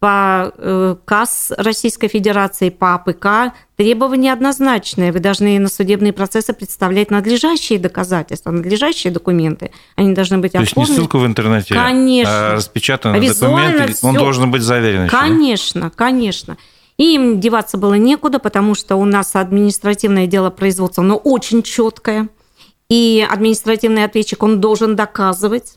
[0.00, 5.12] по э, КАС Российской Федерации, по АПК требования однозначные.
[5.12, 9.72] Вы должны на судебные процессы представлять надлежащие доказательства, надлежащие документы.
[9.96, 10.82] Они должны быть То оформлены.
[10.82, 12.52] есть не ссылку в интернете, конечно.
[12.52, 15.06] а распечатанный документ, он должен быть заверен.
[15.06, 16.56] Конечно, еще, конечно.
[16.96, 22.28] И им деваться было некуда, потому что у нас административное дело производства, но очень четкое.
[22.88, 25.74] И административный ответчик, он должен доказывать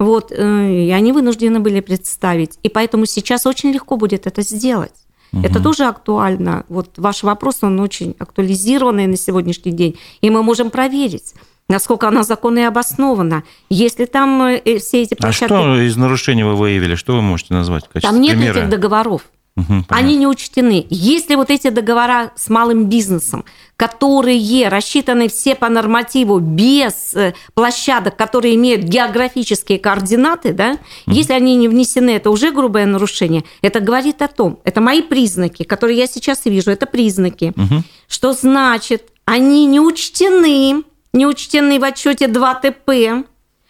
[0.00, 2.58] вот, э, и они вынуждены были представить.
[2.62, 4.94] И поэтому сейчас очень легко будет это сделать.
[5.32, 5.46] Угу.
[5.46, 6.64] Это тоже актуально.
[6.70, 9.96] Вот ваш вопрос, он очень актуализированный на сегодняшний день.
[10.22, 11.34] И мы можем проверить,
[11.68, 13.44] насколько она законно и обоснована.
[13.68, 15.52] Если там э, все эти площадки...
[15.52, 16.94] А что из нарушений вы выявили?
[16.94, 18.58] Что вы можете назвать в Там нет примера?
[18.58, 19.26] этих договоров.
[19.56, 20.86] Угу, Они не учтены.
[20.90, 23.44] Если вот эти договора с малым бизнесом,
[23.76, 31.16] которые рассчитаны все по нормативу без э, площадок, которые имеют географические координаты, да, угу.
[31.16, 33.44] если они не внесены, это уже грубое нарушение.
[33.60, 37.82] Это говорит о том, это мои признаки, которые я сейчас вижу, это признаки, угу.
[38.08, 43.26] что значит, они не учтены, не учтены в отчете 2 ТП,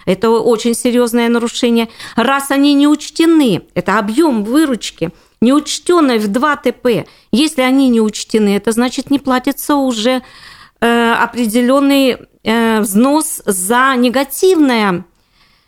[0.07, 1.89] это очень серьезное нарушение.
[2.17, 7.07] Раз они не учтены, это объем выручки– неучтенной в 2 ТП.
[7.33, 10.23] Если они не учтены, это значит не платится уже
[10.81, 15.05] э, определенный э, взнос за негативное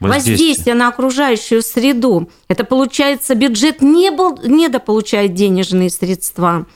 [0.00, 0.36] воздействие.
[0.36, 2.30] воздействие на окружающую среду.
[2.48, 6.66] Это получается бюджет не был, недополучает денежные средства.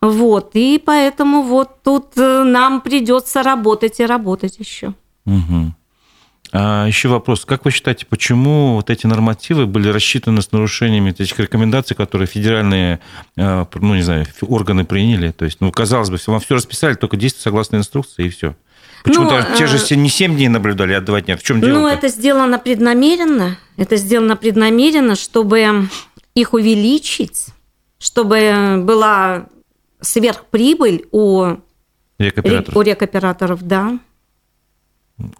[0.00, 4.94] Вот, и поэтому вот тут э, нам придется работать и работать еще.
[5.26, 5.74] Угу.
[6.54, 7.46] А еще вопрос.
[7.46, 13.00] Как вы считаете, почему вот эти нормативы были рассчитаны с нарушениями этих рекомендаций, которые федеральные,
[13.36, 15.30] э, ну, не знаю, органы приняли?
[15.30, 18.54] То есть, ну, казалось бы, вам все расписали, только действуйте согласно инструкции, и все.
[19.02, 21.36] Почему-то ну, те же э, не 7 дней наблюдали, а 2 дня.
[21.38, 21.78] В чем дело?
[21.78, 23.56] Ну, это сделано преднамеренно.
[23.78, 25.88] Это сделано преднамеренно, чтобы
[26.34, 27.46] их увеличить,
[27.98, 29.46] чтобы была
[30.02, 31.56] сверхприбыль у
[32.18, 33.98] рекоператоров, у рекоператоров да.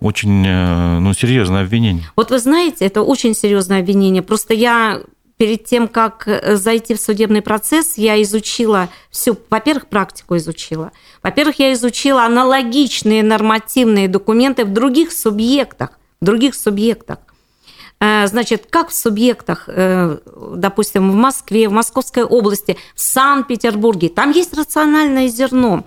[0.01, 2.05] Очень э, ну, серьезное обвинение.
[2.17, 4.23] Вот вы знаете, это очень серьезное обвинение.
[4.23, 5.03] Просто я
[5.37, 10.93] перед тем, как э, зайти в судебный процесс, я изучила всю, во-первых, практику изучила.
[11.23, 17.19] Во-первых, я изучила аналогичные нормативные документы в других субъектах, в других субъектах.
[17.99, 19.69] Э, значит, как в субъектах,
[20.55, 25.85] допустим, в Москве, в Московской области, в Санкт-Петербурге, там есть рациональное зерно.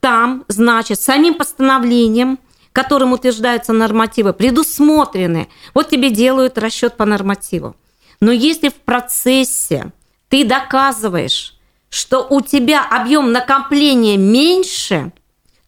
[0.00, 2.38] Там, значит, самим постановлением
[2.74, 5.48] которым утверждаются нормативы, предусмотрены.
[5.74, 7.76] Вот тебе делают расчет по нормативу.
[8.20, 9.92] Но если в процессе
[10.28, 11.56] ты доказываешь,
[11.88, 15.12] что у тебя объем накопления меньше,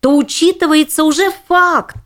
[0.01, 1.97] то учитывается уже факт.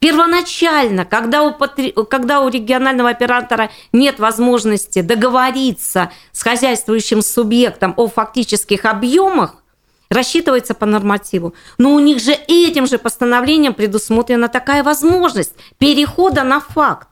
[0.00, 8.84] Первоначально, когда у, когда у регионального оператора нет возможности договориться с хозяйствующим субъектом о фактических
[8.84, 9.59] объемах,
[10.10, 11.54] рассчитывается по нормативу.
[11.78, 17.08] Но у них же этим же постановлением предусмотрена такая возможность перехода на факт.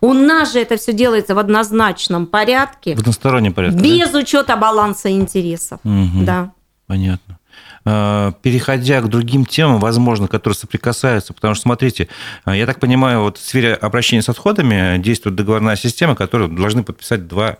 [0.00, 2.96] У нас же это все делается в однозначном порядке.
[2.96, 3.78] В одностороннем порядке.
[3.78, 4.18] Без да?
[4.18, 5.80] учета баланса интересов.
[5.84, 6.24] Угу.
[6.24, 6.52] Да.
[6.86, 7.40] Понятно
[7.84, 12.08] а, переходя к другим темам, возможно, которые соприкасаются, потому что, смотрите,
[12.44, 16.82] а, я так понимаю, вот в сфере обращения с отходами действует договорная система, которую должны
[16.82, 17.56] подписать два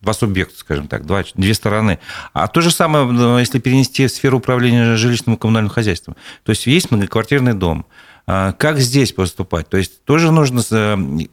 [0.00, 1.98] два субъекта, скажем так, два, две стороны.
[2.32, 6.16] А то же самое, если перенести в сферу управления жилищным и коммунальным хозяйством.
[6.44, 7.86] То есть есть многоквартирный дом.
[8.30, 9.70] А как здесь поступать?
[9.70, 10.60] То есть тоже нужно,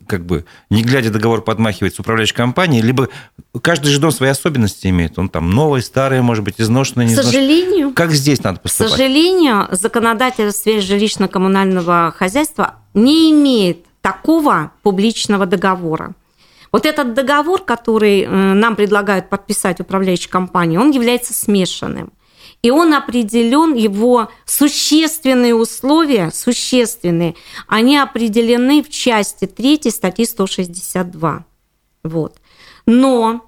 [0.07, 3.09] как бы, не глядя договор подмахивать с управляющей компанией, либо
[3.61, 5.19] каждый же дом свои особенности имеет.
[5.19, 7.93] Он там новый, старый, может быть, изношенный, не К сожалению.
[7.93, 8.93] Как здесь надо поступать?
[8.93, 16.13] К сожалению, законодатель в сфере жилищно-коммунального хозяйства не имеет такого публичного договора.
[16.72, 22.11] Вот этот договор, который э, нам предлагают подписать управляющие компании, он является смешанным.
[22.61, 27.36] И он определен, его существенные условия, существенные,
[27.68, 31.45] они определены в части 3 статьи 162.
[32.03, 32.38] Вот.
[32.86, 33.45] Но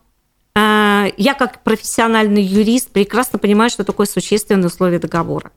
[0.55, 5.51] э, я как профессиональный юрист прекрасно понимаю, что такое существенные условия договора.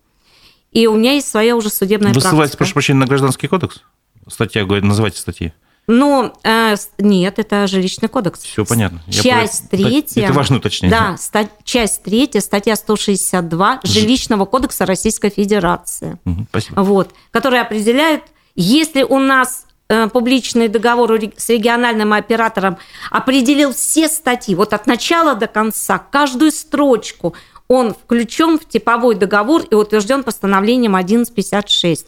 [0.72, 2.28] И у меня есть своя уже судебная Вы практика.
[2.28, 3.82] Вы ссылаетесь, прошу прощения, на гражданский кодекс?
[4.28, 5.52] Статья говорит, называйте статьи.
[5.86, 8.40] Ну, э, нет, это жилищный кодекс.
[8.42, 9.02] Все понятно.
[9.10, 10.24] Часть Я третья.
[10.24, 10.96] Это важно уточнение.
[10.96, 16.18] Да, ста- часть третья, статья 162 Жилищного кодекса Российской Федерации.
[16.24, 16.80] Угу, спасибо.
[16.82, 18.22] Вот, которая определяет,
[18.54, 22.78] если у нас э, публичный договор с региональным оператором
[23.10, 27.34] определил все статьи, вот от начала до конца, каждую строчку,
[27.66, 32.06] он включен в типовой договор и утвержден постановлением 1156,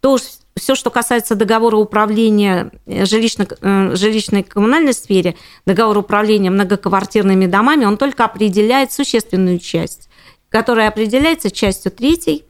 [0.00, 0.18] то
[0.58, 5.36] все, что касается договора управления э, жилищно, э, жилищной коммунальной сфере,
[5.66, 10.08] договор управления многоквартирными домами, он только определяет существенную часть,
[10.48, 12.44] которая определяется частью третьей,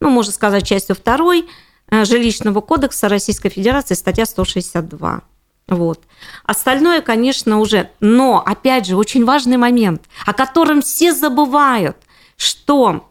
[0.00, 1.46] ну, можно сказать, частью второй
[1.90, 5.22] э, жилищного кодекса Российской Федерации, статья 162.
[5.66, 6.02] Вот.
[6.44, 7.90] Остальное, конечно, уже...
[8.00, 11.96] Но, опять же, очень важный момент, о котором все забывают,
[12.36, 13.10] что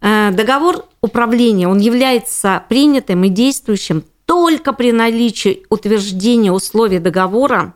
[0.00, 7.74] договор управления, он является принятым и действующим только при наличии утверждения условий договора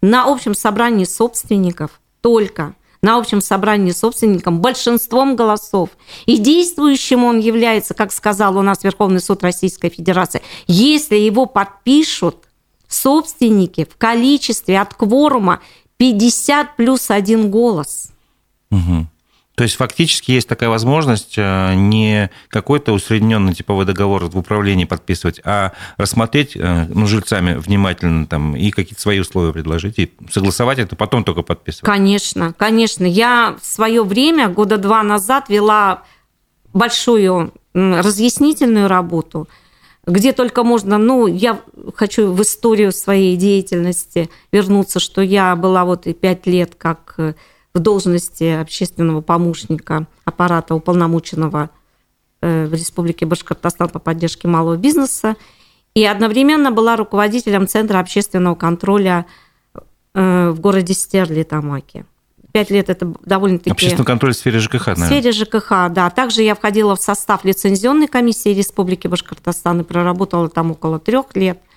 [0.00, 5.90] на общем собрании собственников, только на общем собрании собственником большинством голосов.
[6.26, 12.36] И действующим он является, как сказал у нас Верховный суд Российской Федерации, если его подпишут
[12.88, 15.60] собственники в количестве от кворума
[15.96, 18.12] 50 плюс один голос.
[18.70, 19.06] Угу.
[19.54, 25.40] То есть фактически есть такая возможность э, не какой-то усредненный типовой договор в управлении подписывать,
[25.44, 30.96] а рассмотреть э, ну, жильцами внимательно там, и какие-то свои условия предложить, и согласовать это,
[30.96, 31.84] потом только подписывать.
[31.84, 33.04] Конечно, конечно.
[33.04, 36.02] Я в свое время, года два назад, вела
[36.72, 39.48] большую разъяснительную работу,
[40.06, 41.60] где только можно, ну, я
[41.94, 47.36] хочу в историю своей деятельности вернуться, что я была вот и пять лет как
[47.74, 51.70] в должности общественного помощника аппарата уполномоченного
[52.40, 55.36] э, в Республике Башкортостан по поддержке малого бизнеса
[55.94, 59.26] и одновременно была руководителем Центра общественного контроля
[60.14, 62.04] э, в городе Стерли, Тамаки.
[62.52, 63.70] Пять лет это довольно-таки...
[63.70, 65.06] Общественный контроль в сфере ЖКХ, наверное.
[65.06, 66.10] В сфере ЖКХ, да.
[66.10, 71.58] Также я входила в состав лицензионной комиссии Республики Башкортостан и проработала там около трех лет–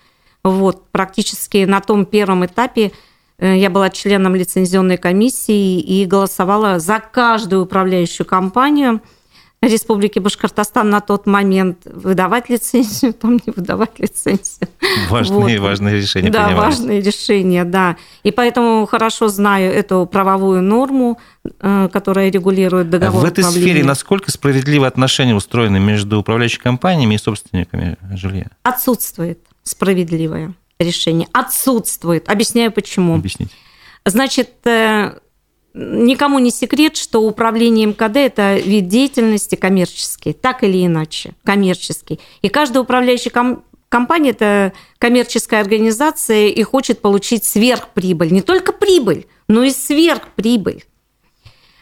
[0.45, 2.91] Вот, практически на том первом этапе
[3.39, 9.01] я была членом лицензионной комиссии и голосовала за каждую управляющую компанию–
[9.61, 14.69] Республики Башкортостан на тот момент выдавать лицензию, там не выдавать лицензию.
[15.09, 15.69] Важные, вот.
[15.69, 16.77] важные решения Да, принимались.
[16.77, 17.97] важные решения, да.
[18.23, 24.29] И поэтому хорошо знаю эту правовую норму, э, которая регулирует договор В этой сфере насколько
[24.31, 28.47] справедливо отношения устроены между управляющими компаниями и собственниками жилья?
[28.63, 31.27] Отсутствует справедливое решение.
[31.33, 32.29] Отсутствует.
[32.29, 33.15] Объясняю, почему.
[33.15, 33.51] Объясните.
[34.05, 35.19] Значит, э,
[35.73, 42.19] никому не секрет, что управление МКД– это вид деятельности коммерческий, так или иначе, коммерческий.
[42.41, 48.31] И каждая управляющая ком- компания– это коммерческая организация и хочет получить сверхприбыль.
[48.31, 50.83] Не только прибыль, но и сверхприбыль.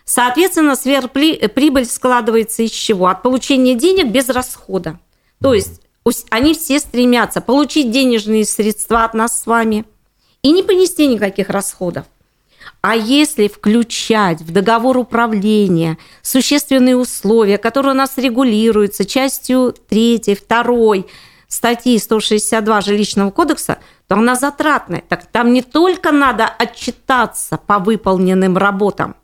[0.06, 3.08] Соответственно, сверхприбыль складывается из чего?
[3.08, 5.00] От получения денег без расхода.
[5.42, 5.83] То есть
[6.30, 9.86] они все стремятся получить денежные средства от нас с вами
[10.42, 12.06] и не понести никаких расходов.
[12.82, 20.96] А если включать в договор управления существенные условия, которые у нас регулируются частью 3, 2
[21.48, 23.78] статьи 162 жилищного кодекса,
[24.08, 25.04] то она затратная.
[25.08, 29.16] Так там не только надо отчитаться по выполненным работам,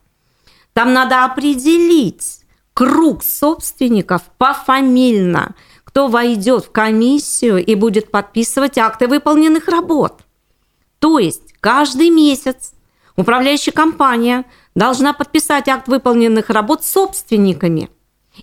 [0.74, 2.40] там надо определить
[2.74, 5.56] круг собственников пофамильно,
[5.90, 10.22] кто войдет в комиссию и будет подписывать акты выполненных работ.
[11.00, 12.74] То есть каждый месяц
[13.20, 17.90] Управляющая компания должна подписать акт выполненных работ собственниками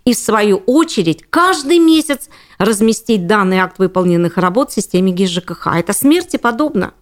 [0.05, 2.29] и, в свою очередь, каждый месяц
[2.59, 5.69] разместить данный акт выполненных работ в системе ГИС ЖКХ.
[5.69, 6.93] Это смерти подобно.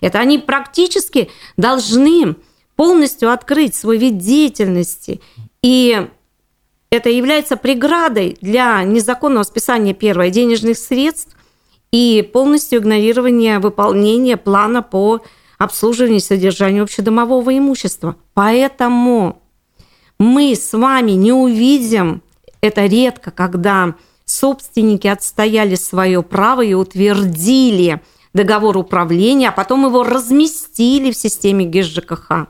[0.00, 2.36] Это они практически должны
[2.76, 5.20] полностью открыть свой вид деятельности.
[5.62, 6.08] И
[6.96, 11.36] это является преградой для незаконного списания, первое, денежных средств
[11.92, 15.22] и полностью игнорирования выполнения плана по
[15.58, 18.16] обслуживания и содержания общедомового имущества.
[18.34, 19.40] Поэтому
[20.18, 22.22] мы с вами не увидим,
[22.60, 23.94] это редко, когда
[24.24, 28.00] собственники отстояли свое право и утвердили
[28.34, 32.48] договор управления, а потом его разместили в системе ГИС ЖКХ.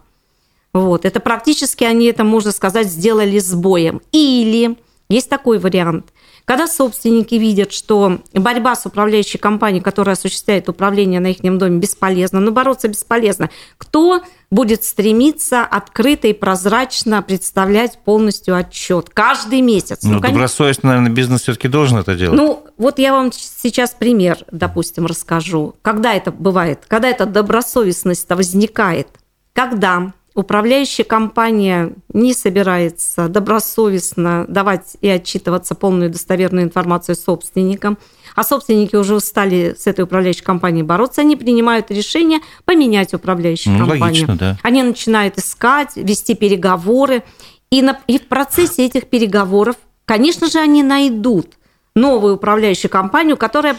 [0.81, 1.05] Вот.
[1.05, 4.01] Это практически они это, можно сказать, сделали сбоем.
[4.13, 4.77] Или
[5.09, 6.13] есть такой вариант.
[6.45, 12.39] Когда собственники видят, что борьба с управляющей компанией, которая осуществляет управление на их доме, бесполезна,
[12.39, 20.05] но бороться бесполезно, кто будет стремиться открыто и прозрачно представлять полностью отчет каждый месяц?
[20.05, 22.37] Ну, ну добросовестно, наверное, бизнес все-таки должен это делать.
[22.37, 25.75] Ну, вот я вам сейчас пример, допустим, расскажу.
[25.83, 26.85] Когда это бывает?
[26.87, 29.09] Когда эта добросовестность возникает?
[29.53, 37.99] Когда управляющая компания не собирается добросовестно давать и отчитываться полную достоверную информацию собственникам,
[38.35, 43.79] а собственники уже устали с этой управляющей компанией бороться, они принимают решение поменять управляющую ну,
[43.81, 44.03] компанию.
[44.03, 44.59] Логично, да.
[44.63, 47.23] Они начинают искать, вести переговоры,
[47.71, 51.55] и, на, и в процессе этих переговоров, конечно же, они найдут
[51.95, 53.77] новую управляющую компанию, которая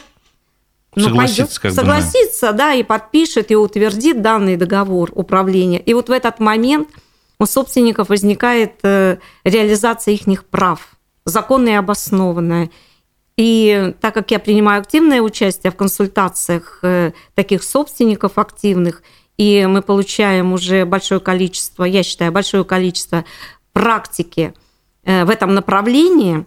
[0.96, 5.80] ну, согласится, как согласится, бы, да, и подпишет, и утвердит данный договор управления.
[5.80, 6.90] И вот в этот момент
[7.40, 12.70] у собственников возникает э, реализация их прав, законная и обоснованная.
[13.38, 19.04] И так как я принимаю активное участие в консультациях э, таких собственников активных,
[19.38, 23.26] и мы получаем уже большое количество, я считаю, большое количество
[23.72, 24.54] практики
[25.04, 26.46] э, в этом направлении,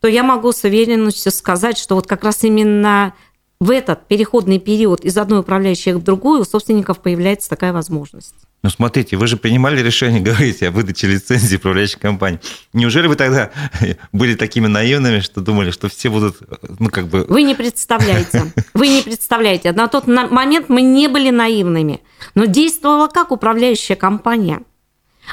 [0.00, 3.12] то я могу с уверенностью сказать, что вот как раз именно
[3.60, 8.34] в этот переходный период из одной управляющей в другую у собственников появляется такая возможность.
[8.62, 12.40] Ну, смотрите, вы же принимали решение, говорите, о выдаче лицензии управляющей компании.
[12.72, 13.50] Неужели вы тогда
[14.12, 16.38] были такими наивными, что думали, что все будут,
[16.78, 17.26] ну, как бы...
[17.28, 18.52] Вы не представляете.
[18.74, 19.72] Вы не представляете.
[19.72, 22.00] На тот момент мы не были наивными.
[22.34, 24.62] Но действовала как управляющая компания.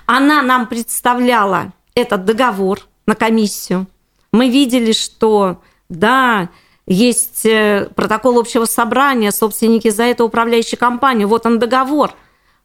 [0.06, 3.88] Она нам представляла этот договор на комиссию.
[4.32, 6.50] Мы видели, что, да,
[6.88, 12.14] есть э, протокол общего собрания, собственники за это управляющей компанию, вот он договор.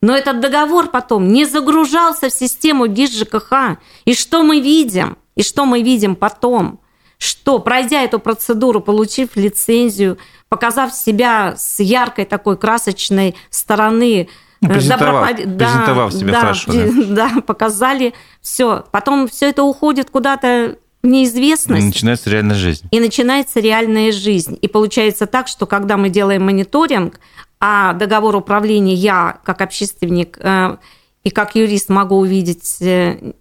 [0.01, 3.79] Но этот договор потом не загружался в систему ГИС ЖКХ.
[4.05, 5.17] И что мы видим?
[5.37, 6.81] И что мы видим потом?
[7.19, 10.19] Что, пройдя эту процедуру, получив лицензию,
[10.49, 14.29] показав себя с яркой такой красочной стороны,
[14.61, 15.59] ну, презентовав, добропов...
[15.59, 16.73] презентовав себя да, хорошо.
[16.73, 17.31] Да.
[17.35, 18.85] да, показали все.
[18.91, 21.83] Потом все это уходит куда-то неизвестность.
[21.83, 22.87] И начинается реальная жизнь.
[22.91, 24.59] И начинается реальная жизнь.
[24.61, 27.21] И получается так, что когда мы делаем мониторинг,
[27.61, 30.77] а договор управления я, как общественник э,
[31.25, 33.33] и как юрист, могу увидеть э,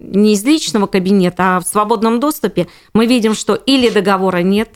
[0.00, 4.70] не из личного кабинета, а в свободном доступе, мы видим, что или договора нет,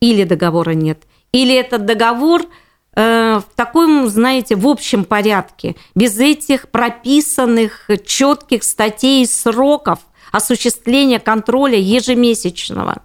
[0.00, 2.46] или договора нет, Или этот договор
[2.92, 10.00] в таком, знаете, в общем порядке, без этих прописанных четких статей и сроков
[10.32, 13.02] осуществления контроля ежемесячного.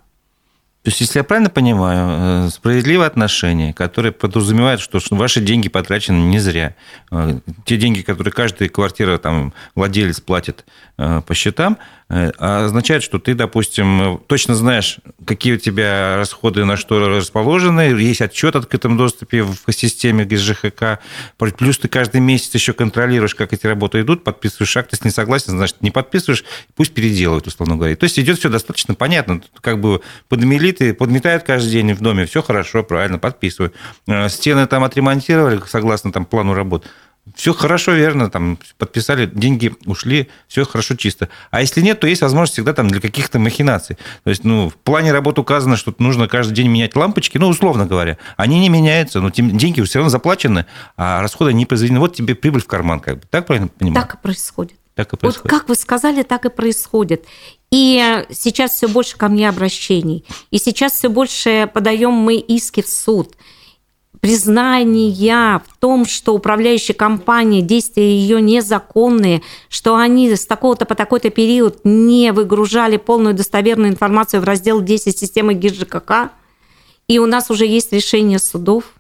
[0.86, 6.18] То есть, если я правильно понимаю, э, справедливое отношение, которое подразумевает, что ваши деньги потрачены
[6.18, 6.76] не зря.
[7.10, 10.64] Э, те деньги, которые каждая квартира, там, владелец платит
[10.98, 11.78] по счетам,
[12.08, 18.54] означает, что ты, допустим, точно знаешь, какие у тебя расходы на что расположены, есть отчет
[18.54, 21.00] в открытом доступе в системе ГСЖХК,
[21.58, 25.52] плюс ты каждый месяц еще контролируешь, как эти работы идут, подписываешь акт, если не согласен,
[25.52, 26.44] значит, не подписываешь,
[26.76, 27.96] пусть переделают, условно говоря.
[27.96, 32.26] То есть, идет все достаточно понятно, как бы подмели плиты подметают каждый день в доме,
[32.26, 33.72] все хорошо, правильно, подписываю.
[34.08, 36.88] Э, стены там отремонтировали согласно там плану работ.
[37.34, 41.28] Все хорошо, верно, там подписали, деньги ушли, все хорошо, чисто.
[41.50, 43.98] А если нет, то есть возможность всегда там для каких-то махинаций.
[44.24, 47.88] То есть, ну, в плане работы указано, что нужно каждый день менять лампочки, ну, условно
[47.88, 48.20] говоря.
[48.38, 50.68] Они не меняются, но тем, деньги все равно заплачены,
[50.98, 52.00] а расходы не произведены.
[52.00, 53.24] Вот тебе прибыль в карман, как бы.
[53.28, 54.06] Так правильно понимаю?
[54.06, 54.78] Так и происходит.
[54.94, 55.52] Так и происходит.
[55.52, 57.26] Вот как вы сказали, так и происходит.
[57.72, 60.24] И сейчас все больше ко мне обращений.
[60.52, 63.36] И сейчас все больше подаем мы иски в суд.
[64.26, 71.30] Признания в том, что управляющая компания, действия ее незаконные, что они с такого-то по такой-то
[71.30, 76.32] период не выгружали полную достоверную информацию в раздел 10 системы ГИЖКК.
[77.08, 78.86] И у нас уже есть решение судов–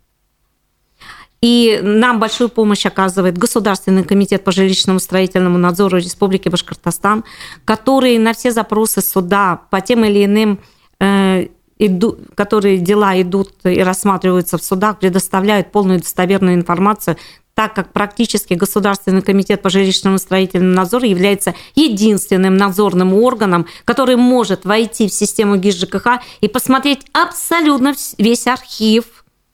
[1.41, 7.23] и нам большую помощь оказывает Государственный комитет по жилищному строительному надзору Республики Башкортостан,
[7.65, 10.59] который на все запросы суда по тем или иным
[10.99, 17.17] э, иду, которые дела идут и рассматриваются в судах, предоставляют полную достоверную информацию,
[17.53, 24.65] так как практически Государственный комитет по жилищному строительному надзору является единственным надзорным органом, который может
[24.65, 29.05] войти в систему ГИС ЖКХ и посмотреть абсолютно весь архив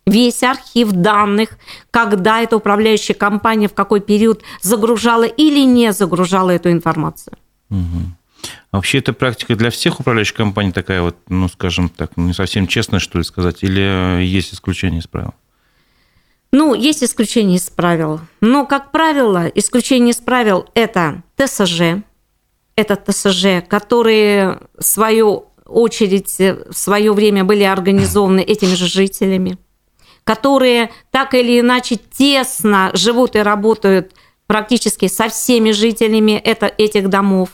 [0.08, 1.52] весь архив данных,
[1.92, 7.38] когда эта управляющая компания в какой период загружала или не загружала эту информацию.
[7.70, 7.78] Угу.
[8.72, 13.00] Вообще эта практика для всех управляющих компаний такая вот, ну, скажем так, не совсем честная,
[13.00, 15.34] что ли, сказать, или есть исключение из правил?
[16.52, 18.20] Ну, есть исключение из правил.
[18.42, 22.04] Но, как правило, исключение из правил– это ТСЖ,
[22.76, 29.58] это ТСЖ, которые, в свою очередь, в свое время были организованы этими же жителями–
[30.24, 34.14] которые так или иначе тесно живут и работают
[34.48, 37.50] практически со всеми жителями это, этих домов.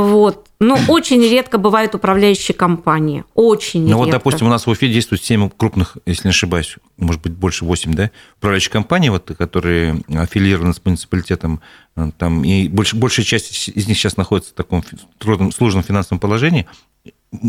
[0.00, 0.48] Вот.
[0.58, 3.24] Но очень редко бывают управляющие компании.
[3.34, 3.98] Очень ну, редко.
[3.98, 7.64] вот, допустим, у нас в Уфе действует 7 крупных, если не ошибаюсь, может быть, больше
[7.64, 11.60] 8, да, управляющих компаний, вот, которые аффилированы с муниципалитетом,
[12.18, 14.82] там, и больш, большая часть из них сейчас находится в таком
[15.18, 16.66] трудном, сложном финансовом положении.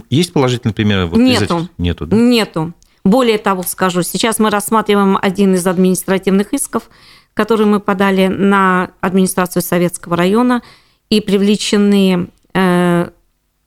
[0.10, 1.08] Есть положительные примеры?
[1.08, 1.70] Вот Нету.
[1.78, 2.16] Нету, да?
[2.16, 2.74] Нету.
[3.04, 6.90] Более того, скажу, сейчас мы рассматриваем один из административных исков,
[7.34, 10.62] который мы подали на администрацию Советского района
[11.10, 12.28] и привлечены э,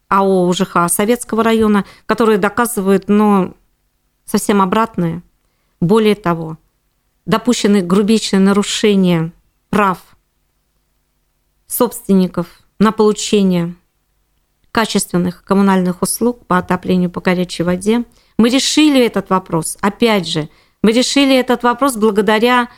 [0.08, 3.54] АО УЖХ Советского района, которые доказывают, но
[4.24, 5.22] совсем обратное.
[5.80, 6.56] Более того,
[7.26, 9.32] допущены грубейшие нарушения
[9.70, 9.98] прав
[11.66, 12.46] собственников
[12.78, 13.74] на получение
[14.72, 18.04] качественных коммунальных услуг по отоплению по горячей воде–
[18.38, 19.76] мы решили этот вопрос.
[19.80, 20.48] Опять же,
[20.82, 22.68] мы решили этот вопрос благодаря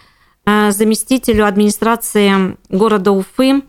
[0.46, 3.62] э, заместителю администрации города Уфы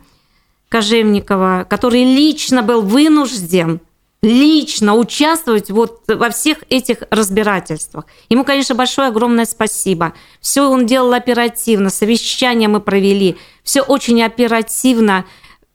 [0.72, 3.80] Кожевникова, который лично был вынужден
[4.22, 8.06] лично участвовать вот во всех этих разбирательствах.
[8.28, 10.14] Ему, конечно, большое огромное спасибо.
[10.40, 15.24] Все он делал оперативно, совещания мы провели, все очень оперативно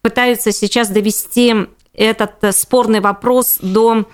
[0.02, 1.54] пытаются сейчас довести
[1.94, 4.06] этот спорный вопрос до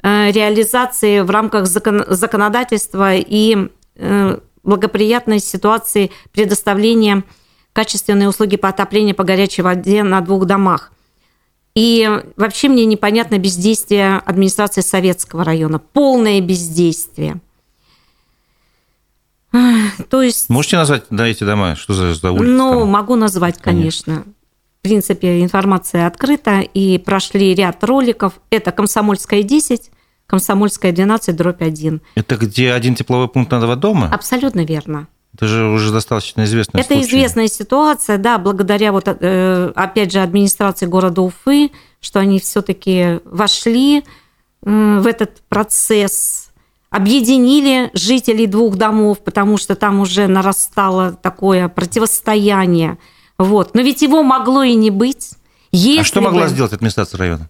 [0.00, 7.24] Э, реализации в рамках закон, законодательства и э, благоприятной ситуации предоставления
[7.72, 10.92] качественной услуги по отоплению по горячей воде на двух домах.
[11.74, 15.78] И вообще мне непонятно бездействие администрации Советского района.
[15.78, 17.40] Полное бездействие.
[20.10, 20.48] То есть...
[20.48, 21.76] Можете назвать да, эти дома?
[21.76, 22.52] Что за, за улицы?
[22.52, 22.88] Ну, там?
[22.88, 24.14] могу назвать, конечно.
[24.14, 24.32] конечно.
[24.78, 28.34] В принципе, информация открыта, и прошли ряд роликов.
[28.50, 29.90] Это «Комсомольская 10»,
[30.26, 32.00] «Комсомольская 12», дробь 1.
[32.14, 34.08] Это где один тепловой пункт на два дома?
[34.12, 35.08] Абсолютно верно.
[35.34, 37.08] Это же уже достаточно известная Это случай.
[37.08, 41.70] известная ситуация, да, благодаря вот, э, опять же, администрации города Уфы,
[42.00, 44.04] что они все-таки вошли
[44.62, 46.50] в этот процесс,
[46.90, 52.98] объединили жителей двух домов, потому что там уже нарастало такое противостояние–
[53.38, 53.74] вот.
[53.74, 55.32] Но ведь его могло и не быть.
[55.70, 56.48] Если а что могла бы...
[56.48, 57.48] сделать администрация района?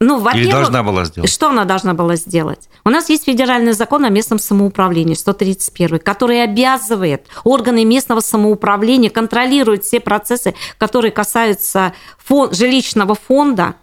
[0.00, 1.30] Ну, во-первых, Или должна была сделать?
[1.30, 2.68] Что она должна была сделать?
[2.84, 9.84] У нас есть федеральный закон о местном самоуправлении, 131, который обязывает органы местного самоуправления контролировать
[9.84, 13.76] все процессы, которые касаются фон, жилищного фонда.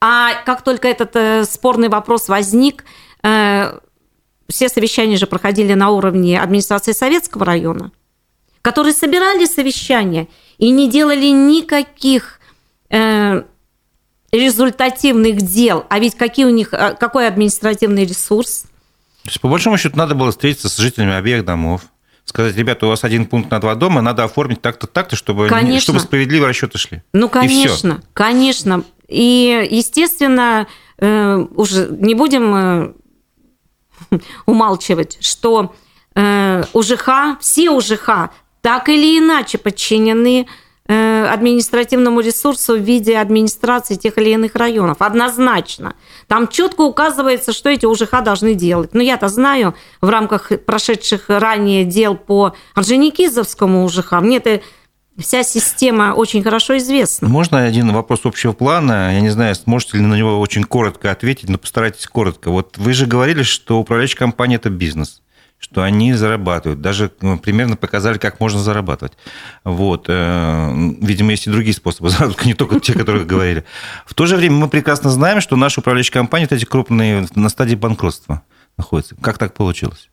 [0.00, 2.84] А как только этот э, спорный вопрос возник,
[3.22, 3.78] э,
[4.48, 7.92] все совещания же проходили на уровне администрации Советского района,
[8.62, 10.28] которые собирали совещания
[10.58, 12.40] и не делали никаких
[12.90, 13.44] э,
[14.34, 15.86] результативных дел.
[15.88, 18.62] А ведь какие у них, а, какой административный ресурс?
[19.22, 21.82] То есть, по большому счету, надо было встретиться с жителями обеих домов,
[22.24, 25.80] сказать, ребята, у вас один пункт на два дома, надо оформить так-то, так-то, чтобы, конечно.
[25.80, 27.02] чтобы справедливые расчеты шли.
[27.12, 28.84] Ну, конечно, и конечно.
[29.08, 30.66] И, естественно,
[30.98, 32.92] э, уже не будем э,
[34.46, 35.74] умалчивать, что
[36.14, 38.30] э, УЖХ, все УЖХ
[38.62, 40.46] так или иначе подчинены
[40.86, 44.98] административному ресурсу в виде администрации тех или иных районов.
[45.00, 45.94] Однозначно.
[46.26, 48.92] Там четко указывается, что эти УЖХ должны делать.
[48.92, 54.60] Но я-то знаю в рамках прошедших ранее дел по Орджоникизовскому УЖХ, мне это
[55.18, 57.28] вся система очень хорошо известна.
[57.28, 59.14] Можно один вопрос общего плана?
[59.14, 62.50] Я не знаю, сможете ли на него очень коротко ответить, но постарайтесь коротко.
[62.50, 65.22] Вот вы же говорили, что управляющая компания– это бизнес
[65.64, 66.82] что они зарабатывают.
[66.82, 69.14] Даже ну, примерно показали, как можно зарабатывать.
[69.64, 70.04] Вот.
[70.08, 73.64] Э, видимо, есть и другие способы заработка, не только те, которые говорили.
[74.04, 77.48] В то же время мы прекрасно знаем, что наши управляющие компании, вот эти крупные, на
[77.48, 78.42] стадии банкротства
[78.76, 79.16] находятся.
[79.22, 80.10] Как так получилось?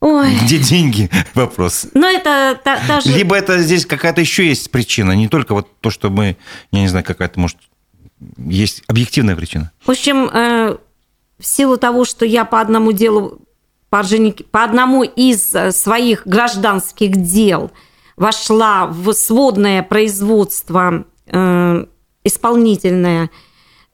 [0.00, 0.36] Ой.
[0.42, 1.08] Где деньги?
[1.34, 1.86] Вопрос.
[1.94, 3.10] Но это та, та же...
[3.10, 6.36] Либо это здесь какая-то еще есть причина, не только вот то, что мы,
[6.72, 7.56] я не знаю, какая-то, может,
[8.36, 9.70] есть объективная причина.
[9.84, 10.76] В общем, э,
[11.38, 13.40] в силу того, что я по одному делу,
[13.90, 14.02] по,
[14.50, 17.70] по одному из э, своих гражданских дел
[18.16, 21.84] вошла в сводное производство э,
[22.24, 23.30] исполнительное,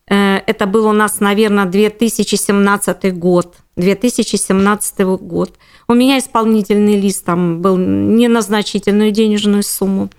[0.08, 3.56] э, это был у нас, наверное, 2017 год.
[3.76, 5.58] 2017 год.
[5.88, 10.10] У меня исполнительный лист там был не на значительную денежную сумму.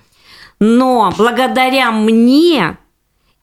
[0.60, 2.78] Но благодаря мне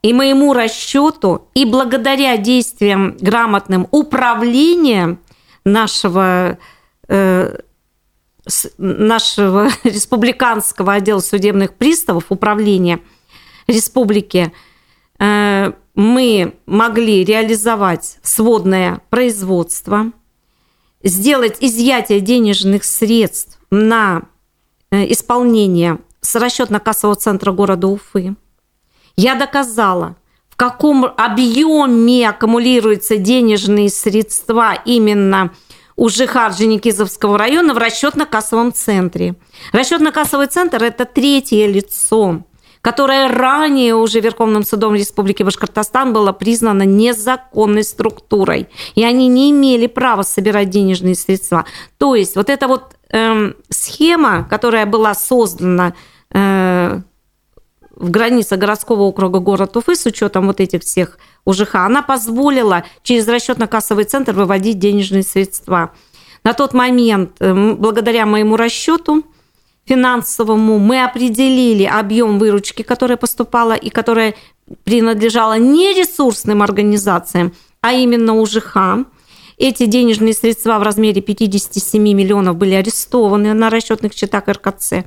[0.03, 5.17] и моему расчету, и благодаря действиям грамотным управления
[5.63, 6.59] нашего,
[7.07, 7.57] э,
[8.77, 12.99] нашего республиканского отдела судебных приставов, управления
[13.67, 14.51] республики,
[15.19, 20.11] э, мы могли реализовать сводное производство,
[21.01, 24.23] сделать изъятие денежных средств на
[24.91, 28.35] э, исполнение с расчетно-кассового центра города Уфы,
[29.15, 30.15] я доказала,
[30.49, 35.51] в каком объеме аккумулируются денежные средства именно
[35.95, 39.35] у ЖХ Орджоникидзевского района в расчетно-кассовом центре.
[39.71, 42.41] Расчетно-кассовый центр– это третье лицо,
[42.81, 49.87] которое ранее уже Верховным судом Республики Башкортостан было признано незаконной структурой, и они не имели
[49.87, 51.65] права собирать денежные средства.
[51.97, 55.93] То есть вот эта вот э, схема, которая была создана
[56.31, 57.01] э,
[57.95, 63.27] в границах городского округа город Уфы с учетом вот этих всех УЖХ, она позволила через
[63.27, 65.91] расчетно-кассовый центр выводить денежные средства.
[66.43, 69.23] На тот момент, э, благодаря моему расчету
[69.85, 74.35] финансовому, мы определили объем выручки, которая поступала и которая
[74.83, 79.05] принадлежала не ресурсным организациям, а именно УЖХ.
[79.57, 85.05] Эти денежные средства в размере 57 миллионов были арестованы на расчетных счетах РКЦ.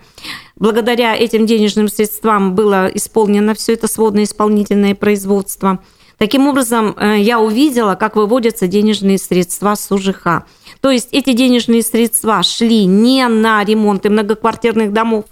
[0.57, 5.83] Благодаря этим денежным средствам было исполнено все это сводное исполнительное производство.
[6.19, 10.45] Таким образом, э, я увидела, как выводятся денежные средства с УЖХ.
[10.81, 15.27] То есть эти денежные средства шли не на ремонты многоквартирных домов,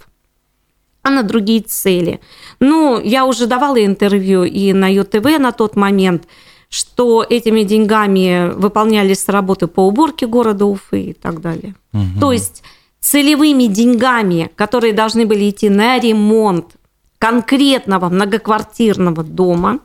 [1.01, 2.19] а на другие цели.
[2.59, 6.27] Ну, я уже давала интервью и на ЮТВ на тот момент–
[6.75, 11.73] что этими деньгами выполнялись работы по уборке города Уфы и так далее.
[11.93, 12.19] Угу.
[12.19, 12.63] То есть
[12.99, 16.75] целевыми деньгами, которые должны были идти на ремонт
[17.17, 19.79] конкретного многоквартирного дома,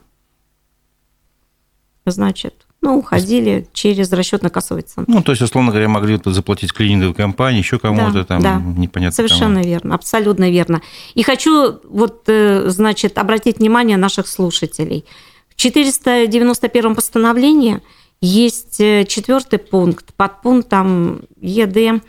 [2.07, 5.13] значит, ну, уходили через расчетно-кассовый центр.
[5.13, 8.57] Ну, то есть, условно говоря, могли заплатить клининговой компании, еще кому-то да, там, да.
[8.57, 9.69] непонятно Совершенно кому.
[9.69, 10.83] верно, абсолютно верно.
[11.15, 15.05] И хочу вот, э, значит, обратить внимание наших слушателей–
[15.61, 17.83] 491 постановлении
[18.23, 22.03] есть э, четвертый пункт под пунктом ЕД,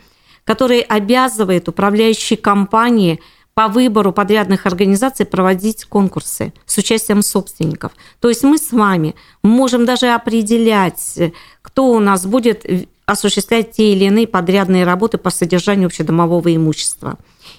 [0.44, 3.20] который обязывает управляющие компании
[3.52, 7.92] по выбору подрядных организаций проводить конкурсы с участием собственников.
[8.20, 11.18] То есть мы с вами можем даже определять,
[11.60, 12.64] кто у нас будет
[13.04, 17.18] осуществлять те или иные подрядные работы по содержанию общедомового имущества.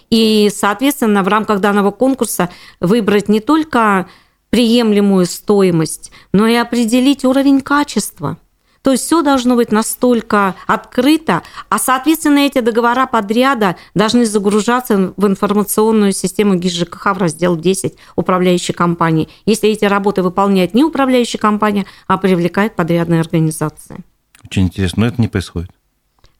[0.09, 4.07] И, соответственно, в рамках данного конкурса выбрать не только
[4.53, 8.37] приемлемую стоимость, но и определить уровень качества.
[8.83, 15.25] То есть все должно быть настолько открыто, а, соответственно, эти договора подряда должны загружаться в
[15.25, 19.27] информационную систему ГИС ЖКХ в раздел 10 управляющей компании.
[19.47, 24.03] Если эти работы выполняет не управляющая компания, а привлекает подрядные организации.
[24.45, 25.71] Очень интересно, но это не происходит.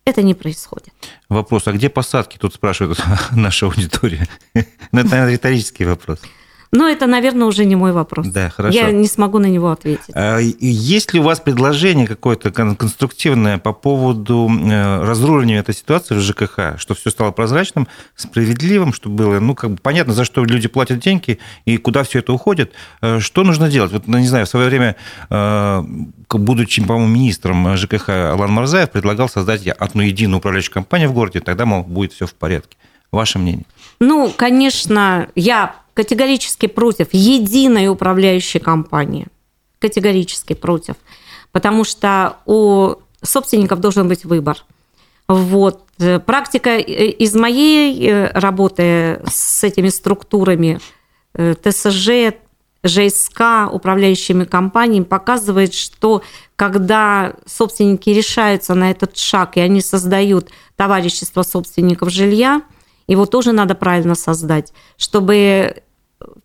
[0.05, 0.93] Это не происходит.
[1.29, 2.37] Вопрос, а где посадки?
[2.37, 4.27] Тут спрашивают наша аудитория.
[4.91, 6.19] Ну, это, наверное, риторический вопрос.
[6.73, 8.27] Но это, наверное, уже не мой вопрос.
[8.27, 8.75] Да, хорошо.
[8.75, 10.09] Я не смогу на него ответить.
[10.15, 16.19] А есть ли у вас предложение какое-то конструктивное по поводу э, разруливания этой ситуации в
[16.19, 20.67] ЖКХ, что все стало прозрачным, справедливым, чтобы было, ну, как бы понятно, за что люди
[20.67, 22.71] платят деньги и куда все это уходит?
[23.01, 23.91] Э, что нужно делать?
[23.91, 24.95] Вот, ну, не знаю, в свое время,
[25.29, 25.83] э,
[26.27, 31.67] будучи, по-моему, министром ЖКХ Алан Марзаев предлагал создать одну единую управляющую компанию в городе, тогда,
[31.67, 32.77] мол, будет все в порядке.
[33.11, 33.65] Ваше мнение?
[33.99, 39.27] Ну, конечно, я категорически против единой управляющей компании.
[39.79, 40.95] Категорически против.
[41.51, 44.63] Потому что у собственников должен быть выбор.
[45.27, 45.83] Вот.
[46.25, 50.79] Практика из моей э, работы с этими структурами
[51.33, 52.35] э, ТСЖ,
[52.85, 56.21] ЖСК, управляющими компаниями показывает, что
[56.55, 62.61] когда собственники решаются на этот шаг, и они создают товарищество собственников жилья,
[63.07, 65.83] его тоже надо правильно создать, чтобы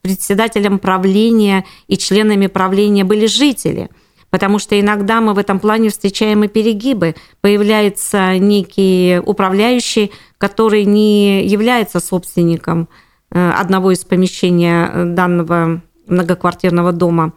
[0.01, 3.91] председателем правления и членами правления были жители.
[4.31, 7.15] Потому что иногда мы в этом плане встречаем и перегибы.
[7.41, 12.89] Появляется некий управляющий, который не является собственником
[13.31, 17.33] э, одного из помещений данного многоквартирного дома.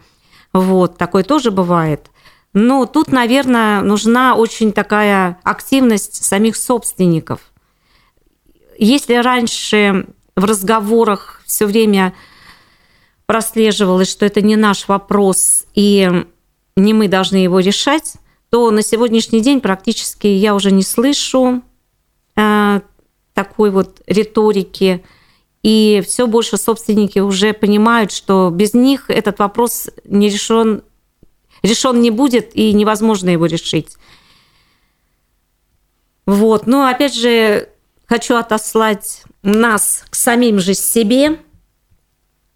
[0.52, 2.10] Вот, такое тоже бывает.
[2.54, 7.51] Но тут, наверное, нужна очень такая активность самих собственников.
[8.84, 12.16] Если раньше в разговорах все время
[13.28, 16.26] прослеживалось, что это не наш вопрос и
[16.76, 18.16] не мы должны его решать,
[18.50, 21.62] то на сегодняшний день практически я уже не слышу
[22.36, 22.82] э,
[23.36, 25.06] такой вот риторики.
[25.62, 30.82] И все больше собственники уже понимают, что без них этот вопрос не решен,
[31.62, 33.96] решен не будет и невозможно его решить.
[36.26, 36.66] Вот.
[36.66, 37.70] Но опять же,
[38.12, 41.40] хочу отослать нас к самим же себе,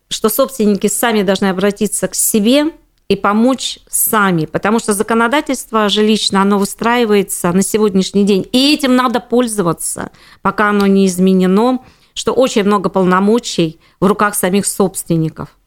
[0.09, 2.73] что собственники сами должны обратиться к себе
[3.07, 9.21] и помочь сами, потому что законодательство жилищное, оно выстраивается на сегодняшний день, и этим надо
[9.21, 11.79] пользоваться, пока оно не изменено,
[12.13, 15.47] что очень много полномочий в руках самих собственников–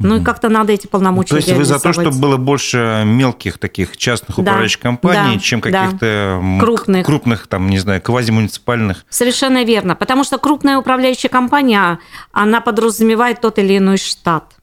[0.00, 3.58] ну и как-то надо эти полномочия То есть вы за то, чтобы было больше мелких
[3.58, 6.60] таких частных да, управляющих компаний, да, чем каких-то да.
[6.60, 7.06] крупных.
[7.06, 9.04] крупных, там, не знаю, квазимуниципальных?
[9.10, 11.98] Совершенно верно, потому что крупная управляющая компания,
[12.32, 14.54] она подразумевает тот или иной штат.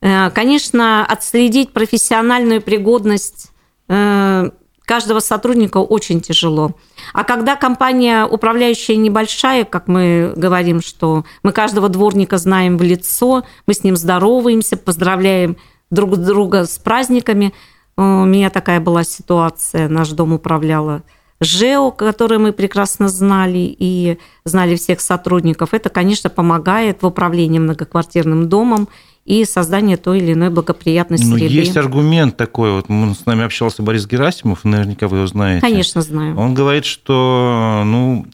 [0.00, 3.50] Э, конечно, отследить профессиональную пригодность
[3.88, 4.50] э,
[4.90, 6.72] каждого сотрудника очень тяжело.
[7.12, 13.44] А когда компания управляющая небольшая, как мы говорим, что мы каждого дворника знаем в лицо,
[13.68, 15.56] мы с ним здороваемся, поздравляем
[15.92, 17.54] друг друга с праздниками.
[17.96, 21.04] У меня такая была ситуация, наш дом управляла
[21.40, 25.72] ЖЭО, которое мы прекрасно знали и знали всех сотрудников.
[25.72, 28.88] Это, конечно, помогает в управлении многоквартирным домом
[29.24, 31.52] и создание той или иной благоприятной ну, среды.
[31.52, 35.60] Есть аргумент такой, вот с нами общался Борис Герасимов, наверняка вы его знаете.
[35.60, 36.38] Конечно, знаю.
[36.38, 38.26] Он говорит, что ну,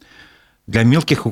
[0.67, 1.27] для мелких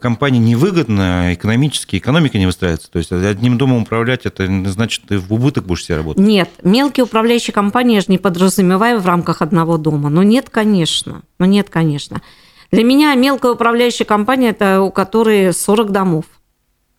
[0.00, 2.90] компаний невыгодно экономически, экономика не выстраивается.
[2.90, 6.22] То есть одним домом управлять, это значит, ты в убыток будешь себе работать.
[6.22, 10.08] Нет, мелкие управляющие компании я же не подразумеваю в рамках одного дома.
[10.08, 11.22] Ну нет, конечно.
[11.38, 12.22] Ну нет, конечно.
[12.70, 16.24] Для меня мелкая управляющая компания– это у которой 40 домов.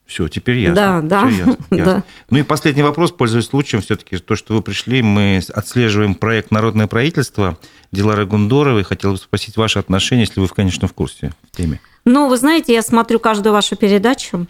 [0.10, 0.76] Все, теперь ясно.
[0.76, 1.30] Да, да.
[1.30, 1.86] ясно, ясно.
[1.86, 2.03] да.
[2.32, 6.88] Ну и последний вопрос, пользуясь случаем, все-таки то, что вы пришли, мы отслеживаем проект «Народное
[6.88, 7.60] правительство»
[7.91, 8.82] Дилары Гундоровой.
[8.82, 11.80] Хотел бы спросить ваше отношение, если вы, конечно, в курсе в теме.
[12.05, 14.47] Ну, вы знаете, я смотрю каждую вашу передачу.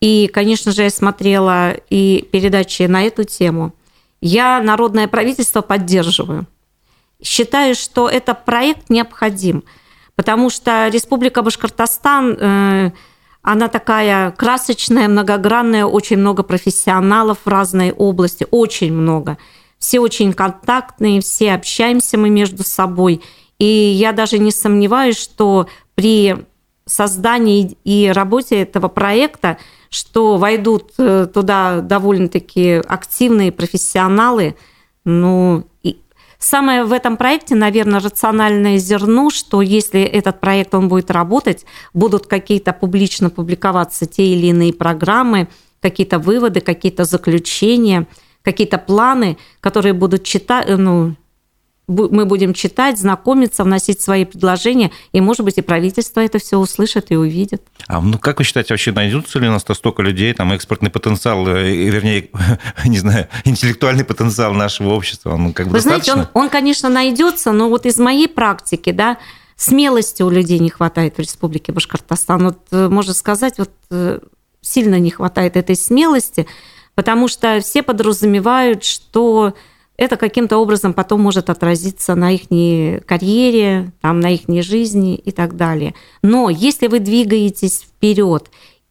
[0.00, 3.74] И, конечно же, я смотрела и передачи на эту тему.
[4.22, 6.46] Я народное правительство поддерживаю.
[7.22, 9.64] Считаю, что этот проект необходим,
[10.16, 12.90] потому что Республика Башкортостан э,
[13.42, 19.38] она такая красочная, многогранная, очень много профессионалов в разной области, очень много.
[19.78, 23.22] Все очень контактные, все общаемся мы между собой.
[23.58, 26.36] И я даже не сомневаюсь, что при
[26.84, 29.58] создании и работе этого проекта,
[29.90, 34.56] что войдут э, туда довольно-таки активные профессионалы,
[35.04, 35.64] ну,
[36.38, 42.26] Самое в этом проекте, наверное, рациональное зерно, что если этот проект он будет работать, будут
[42.28, 45.48] какие-то публично публиковаться те или иные программы,
[45.80, 48.06] какие-то выводы, какие-то заключения,
[48.42, 51.16] какие-то планы, которые будут читать, ну,
[51.88, 57.10] мы будем читать, знакомиться, вносить свои предложения, и, может быть, и правительство это все услышит
[57.10, 57.62] и увидит.
[57.86, 61.48] А ну как вы считаете, вообще найдутся ли у нас столько людей, там экспортный потенциал,
[61.48, 62.28] э, вернее,
[62.84, 66.12] не знаю, интеллектуальный потенциал нашего общества, ну как бы Вы достаточно?
[66.12, 69.18] знаете, он, он, конечно, найдется, но вот из моей практики, да,
[69.56, 72.44] смелости у людей не хватает в Республике Башкортостан.
[72.44, 74.20] Вот э, можно сказать, вот э,
[74.60, 76.46] сильно не хватает этой смелости,
[76.94, 79.54] потому что все подразумевают, что
[79.98, 82.48] это каким-то образом потом может отразиться на их
[83.04, 85.94] карьере, там, на их жизни и так далее.
[86.22, 88.48] Но если вы двигаетесь вперед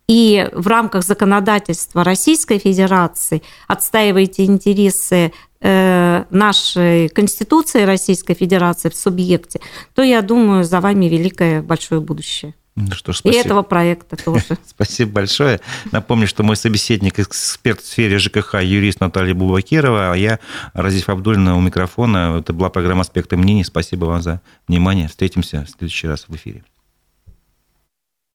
[0.07, 5.31] и в рамках законодательства Российской Федерации отстаиваете интересы
[5.61, 9.61] э, нашей Конституции Российской Федерации в субъекте,
[9.95, 12.53] то я думаю, за вами великое большое будущее.
[12.79, 13.41] Ну что ж, спасибо.
[13.41, 14.43] И этого проекта тоже.
[14.67, 15.59] Спасибо большое.
[15.91, 20.39] Напомню, что мой собеседник, эксперт в сфере ЖКХ, юрист Наталья Бубакирова, а я,
[20.73, 22.37] Разиф Абдульна, у микрофона.
[22.39, 23.63] Это была программа «Аспекты мнений».
[23.63, 25.07] Спасибо вам за внимание.
[25.07, 26.63] Встретимся в следующий раз в эфире.